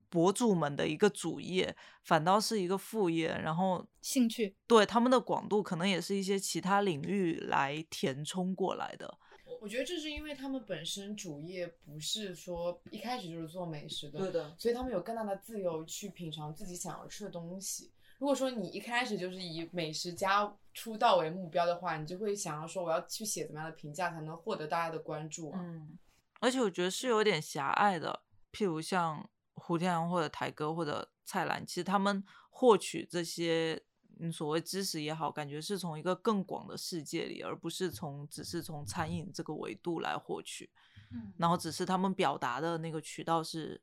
[0.08, 9.18] 博主们的一个主业，反倒是一个副业，然后兴趣对他们的广度可能也是一些其他领域来填充过来的。
[9.60, 17.90] 我觉得这是因为他们本身主业不是说一开始就是做美食的，对的，所以他们有更大的自由去品尝自己想要吃的东西。
[18.18, 25.60] 如果说你一开始就是以美食家出道为目标的话，你就会想要说我要去写怎么样的评价才能获得大家的关注啊。
[25.60, 25.98] 嗯，
[26.40, 29.28] 而且我觉得是有点狭隘的，譬如像
[29.58, 33.82] 胡天阳或者台哥或者蔡澜，其实他们获取这些
[34.20, 40.70] 嗯所谓知识也好，感觉是从一个更广的世界里，而不是从只是从餐饮这个维度来获取。
[41.10, 43.80] 嗯然后只是他们表达的那个渠道是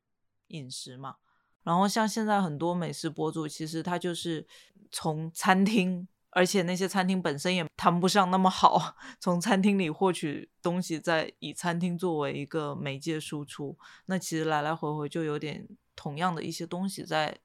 [0.47, 1.15] 饮食嘛。
[1.63, 4.47] 然后像现在很多美食博主，其实他就是
[4.91, 13.77] 从餐厅，而且那些餐厅本身也谈不上那么好， 从餐厅里获取东西，再以餐厅作为一个媒介输出，
[14.07, 15.65] 那其实来来回回就有点
[15.95, 17.38] 同样的一些东西在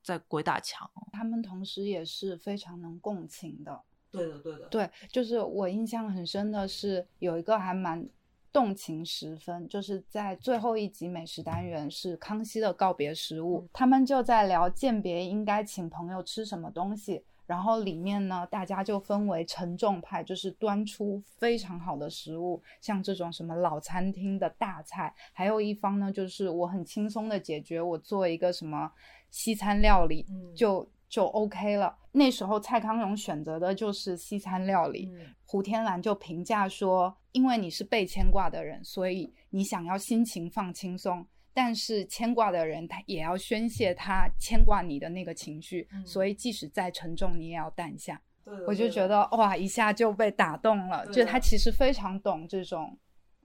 [0.00, 0.88] 在鬼打墙。
[1.12, 3.82] 他们同时也是非常能共情的。
[4.12, 8.08] 对的，对的，对，就是我印象很深的是有一个还蛮
[8.52, 17.24] 动情十分，就是在最后一集美食单元是康熙的告别食物，他们就在聊鉴别应该请朋友吃什么东西。
[17.50, 28.88] 然后里面呢，大家就分为沉重派，就是端出非常好的食物，像这种什么老餐厅的大菜；还有一方呢，就是我很轻松的解决，我做一个什么
[29.30, 31.92] 西餐料理，嗯就就 OK 了。
[32.12, 41.26] 那时候蔡康永选择的就是西餐料理，嗯胡天蓝就评价说，因为你是被牵挂的人，所以你想要心情放轻松。
[41.52, 48.20] 但是牵挂的人，他也要宣泄他牵挂你的那个情绪，嗯所以即使再沉重，你也要淡下。
[48.44, 52.98] 对我就觉得哇，一下就被打动了，就他其实非常懂这种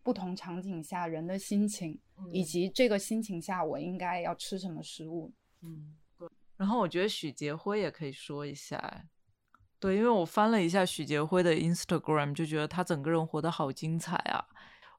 [0.03, 1.99] 不同场景下人的心情，
[2.31, 5.33] 以嗯及这个心情下我应该要吃什么食物。
[5.61, 6.29] 嗯，对。
[6.57, 9.03] 然后我觉得许杰辉也可以说一下，哎
[9.77, 14.47] 对，因为我翻了一下许杰辉的 Instagram，就觉得他整个人活得好精彩啊。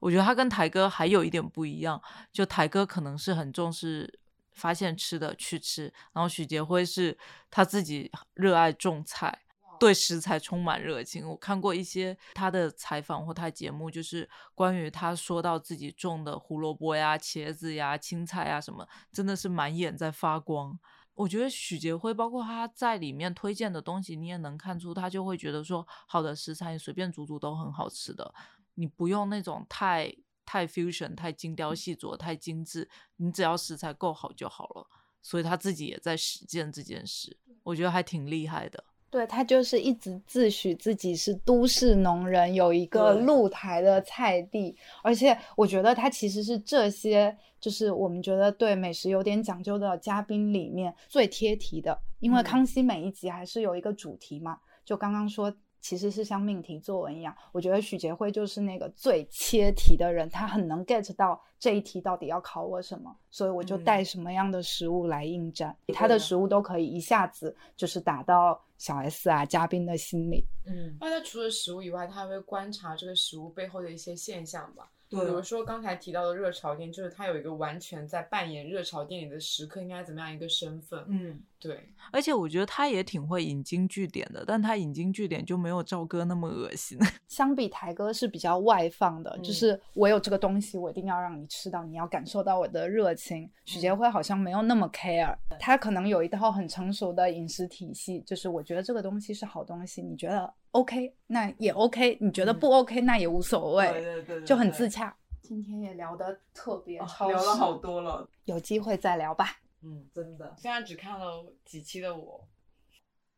[0.01, 2.01] 我觉得他跟台哥还有一点不一样，
[2.33, 4.21] 就台哥可能是很重视
[4.53, 7.17] 发现吃的去吃，然后许杰辉是
[7.51, 9.43] 他自己热爱种菜，
[9.79, 11.29] 对食材充满热情。
[11.29, 20.79] 我看过一些他的采访或他节目，就是关于他说到自己种的胡萝卜呀、茄子呀、青菜呀什么，真的是满眼在发光。
[21.15, 28.35] 我觉得许杰辉，包括他在里面推荐的东西，你也能看出他就会觉得说，好的食材随便煮煮都很好吃的，
[28.77, 30.11] 你不用那种太
[30.47, 34.87] 太 fusion、太精雕细琢、太精致，你只要食材够好就好了。
[35.21, 38.85] 所以他自己也在实践这件事，我觉得还挺厉害的。
[39.11, 55.53] 对他就是一直自诩自己是都市农人，有一个露台的菜地，而且我觉得他其实是这些就是我们觉得对美食有点讲究的嘉宾里面最贴题的，因为嗯康熙每一集还是有一个主题嘛，就刚刚说。
[55.81, 70.45] 其实是像命题作文一样，我觉得许杰辉就是那个最切题的人，他很能 get 到这一题到底要考我什么，所以我就嗯带什么样的食物来应战，他的食物都可以一下子就是打到小 S 啊嘉宾的心里。
[70.67, 74.91] 嗯，那他除了食物以外，他还会观察这个食物背后的一些现象吧。
[75.09, 81.05] 对比如说刚才提到的热潮店，就是他有一个完全在扮演热潮店里的食客应该怎么样一个身份。
[81.07, 86.99] 嗯，对，而且我觉得他也挺会引经据典的，但他引经据典就没有赵哥那么恶心。
[87.27, 93.51] 相比台哥是比较外放的，嗯就是我有这个东西，我一定要让你吃到，你要感受到我的热情。
[93.65, 105.17] 许杰辉好像没有那么 care，他可能有一套很成熟的饮食体系，就是我觉得这个东西是好东西，你觉得 OK，那也 OK，你觉得不 OK，、那也无所谓，对对对就很自洽。
[105.41, 108.29] 今天也聊得特别超，哦聊了好多了。
[108.45, 109.59] 有机会再聊吧。
[109.87, 110.53] 嗯，真的。
[110.59, 112.49] 虽然只看了几期的我，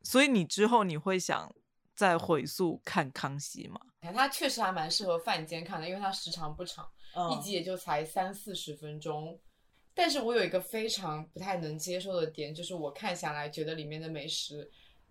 [0.03, 1.55] 所以你之后你会想
[1.95, 3.79] 再回溯看康熙吗。
[4.01, 9.39] 它确实还蛮适合饭间看的，因为它时长不长，嗯一集也就才三四十分钟。
[9.93, 14.71] 但是我有一个非常不太能接受的点，就是我看下来觉得里面的美食，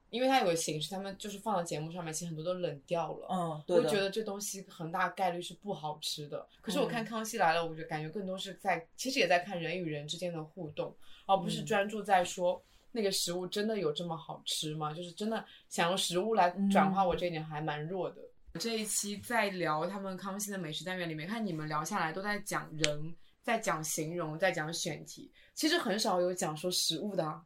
[0.10, 3.28] 因为它有个形式，他们就是放到节目上面，其实很多都冷掉了。
[3.30, 6.48] 嗯，我就觉得这东西很大概率是不好吃的。
[6.62, 10.96] 可是我看《康熙来了》，我就感觉更多是在，其实也在看人与人之间的互动，
[11.26, 14.94] 而不是嗯专注在说那个食物真的有这么好吃吗？
[14.94, 18.22] 就是真的想用食物来转化我这一点还蛮弱的。
[18.60, 27.44] 这一期在聊他们康熙的美食单元里面，看你们聊下来都在讲人，在讲形容，在讲选题，其实很少有讲说食物的、啊。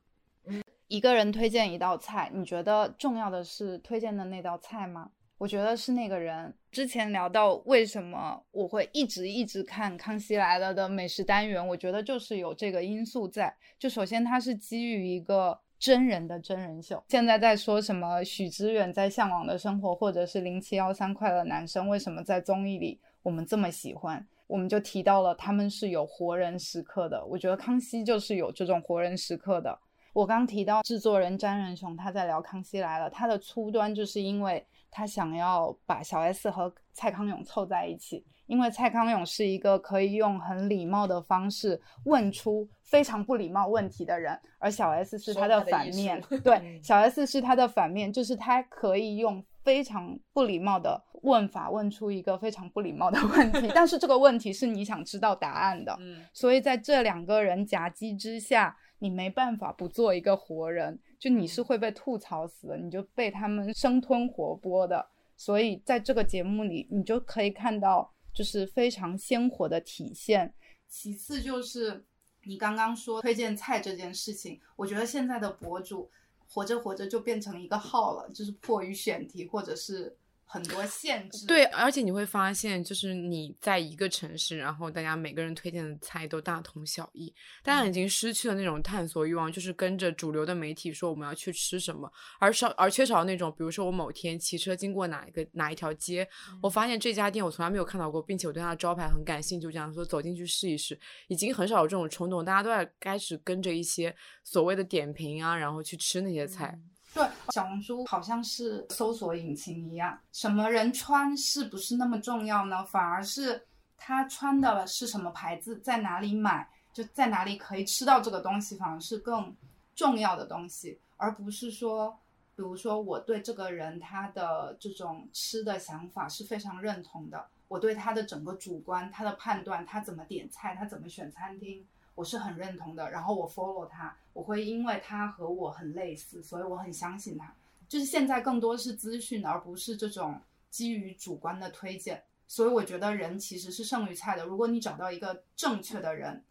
[0.92, 5.10] 一个人推荐一道菜，你觉得重要的是推荐的那道菜吗？
[5.38, 6.54] 我觉得是那个人。
[6.70, 13.56] 之前聊到为什么我会一直一直看《康熙来了》的美食单元，我觉得就是有这个因素在。
[13.80, 17.02] 就首先它是基于一个真人的真人秀。
[17.08, 24.28] 现在在说什么许知远在《向往的生活》，或者是零七幺三快乐男生，为什么在综艺里我们这么喜欢？
[24.46, 27.26] 我们就提到了他们是有活人时刻的。
[27.28, 29.80] 我觉得康熙就是有这种活人时刻的。
[30.14, 46.22] 我刚提到制作人詹仁雄他在聊《康熙来了》，他的初端就是因为他想要把小 S 和蔡康永凑在一起，因为蔡康永是一个可以用很礼貌的方式问出非常不礼貌问题的人，而小 S 是他的反面。
[46.43, 55.95] 对，小 S 是他的反面，就是他可以用非常不礼貌的问法问出一个非常不礼貌的问题，但是这个问题是你想知道答案的。
[56.01, 65.10] 嗯，所以在这两个人夹击之下，你没办法不做一个活人，就你是会被吐槽死的，你就被他们生吞活剥的。
[65.36, 70.54] 所以在这个节目里，你就可以看到就是非常鲜活的体现。
[70.88, 72.06] 其次就是
[72.43, 76.12] 你刚刚说推荐菜这件事情，我觉得现在的博主
[76.47, 80.16] 活着活着就变成一个号了，就是迫于选题或者是
[80.52, 81.47] 很多限制。
[81.47, 87.34] 对，而且你会发现，就是你在一个城市，然后大家每个人推荐的菜都大同小异，
[87.64, 96.28] 大家已经失去了那种探索欲望，就是跟着主流的媒体说我们要去吃什么，而少而缺少那种，比如说我某天骑车经过哪一个哪一条街，
[96.62, 100.99] 我发现这家店我从来没有看到过，并且我对它的招牌很感兴趣，就这样说走进去试一试，
[101.30, 106.78] 已经很少有这种冲动，大家都在开始跟着一些所谓的点评啊，然后去吃那些菜。
[107.14, 112.84] 对，小红书好像是搜索引擎一样，什么人穿是不是那么重要呢？
[112.86, 119.53] 反而是他穿的是什么牌子，在哪里买，就在哪里可以吃到这个东西，反而是更
[119.93, 122.18] 重要的东西，而不是说，
[122.55, 131.86] 比如说我对这个人他的这种吃的想法是非常认同的，我对他的整个主观、他的判断、他怎么点菜、他怎么选餐厅。
[132.16, 137.53] 我是很认同的，然后我 follow 他，我会因为他和我很类似，所以我很相信他。
[137.88, 140.39] 就是现在更多是资讯，而不是这种
[140.70, 142.24] 基于主观的推荐。
[142.47, 144.45] 所以我觉得人其实是胜于菜的。
[144.45, 146.43] 如果你找到一个正确的人，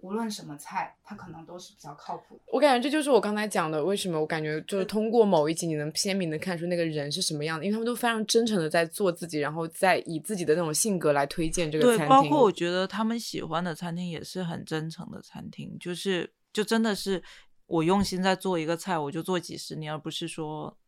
[0.00, 2.40] 无论什么菜，它可能都是比较靠谱。
[2.52, 12.08] 我感觉这就是我刚才讲的，为什么我感觉就是通过某一集，你能鲜明的看出那个人是什么样的，因为他们都非常真诚的在做自己，然后再以自己的那种性格来推荐这个餐对，厅。
[12.08, 17.20] 包括我觉得他们喜欢的餐厅也是很真诚的餐厅，就是就真的是
[17.66, 20.78] 我用心在做一个菜，我就做几十年，而不是说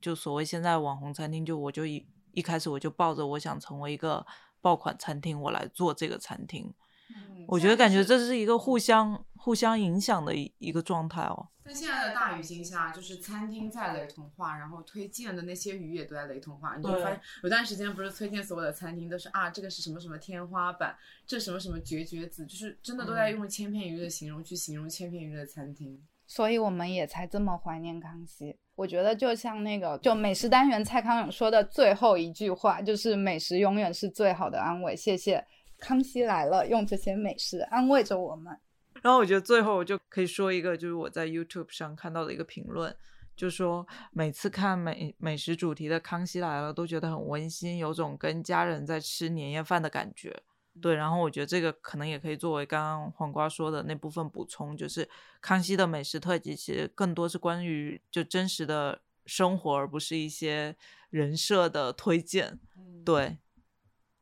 [0.00, 4.24] 就所谓现在网红餐厅，就我就一一开始我就抱着我想成为一个
[4.60, 6.72] 爆款餐厅，我来做这个餐厅。
[7.14, 11.48] 嗯我觉得感觉这是一个互相互相影响的一一个状态哦。
[11.64, 16.76] 在现在的大语境下，就是餐厅在雷同化，然后推荐的那些鱼也都在雷同化。
[16.76, 20.96] 你就对发现有段时间不是推荐所有的餐厅都是啊，这个是什么什么天花板，
[21.26, 26.00] 这什么什么绝绝子，就是真的都在用千片鱼的形容去形容千片鱼的餐厅。
[26.26, 28.56] 所以我们也才这么怀念康熙。
[28.74, 34.96] 我觉得就像那个，就美食单元蔡康永说的最后一句话，就是美食永远是最好的安慰。
[34.96, 35.44] 谢谢
[35.82, 38.56] 康熙来了，用这些美食安慰着我们。
[39.02, 42.94] 然后我觉得最后我就可以说一个，就是我在 YouTube 上看到的一个评论，
[43.34, 50.42] 就说每次看美美食主题的《康熙来了》都觉得很温馨，有种跟家人在吃年夜饭的感觉。
[50.80, 55.06] 对，然后我觉得这个可能也可以作为刚刚黄瓜说的那部分补充，就是
[55.40, 60.76] 康熙的美食特辑其实更多是关于就真实的生活，而不是一些
[61.10, 62.58] 人设的推荐。
[63.04, 63.36] 对，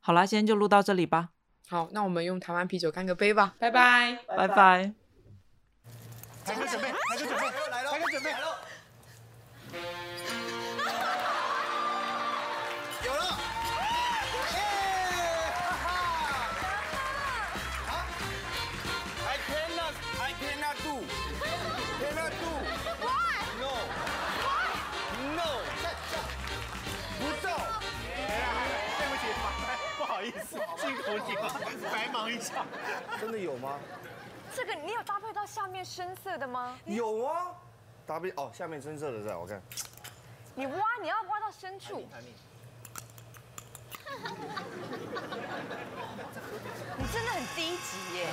[0.01, 1.31] 好啦，今天就录到这里吧，
[1.70, 4.18] 好，那我们用台湾啤酒干个杯吧，拜拜。
[4.26, 4.92] 拜拜。
[6.44, 8.59] 台哥准备，台哥准备，来了，台哥准备，来了，
[33.20, 33.78] 真的有吗？
[34.55, 36.76] 这个你有搭配到下面深色的吗？
[36.84, 37.47] 有啊，
[38.06, 39.62] 搭配哦，下面深色的在，我看。
[40.55, 42.06] 你挖，你要挖到深处。
[46.98, 48.26] 你真的很低级耶！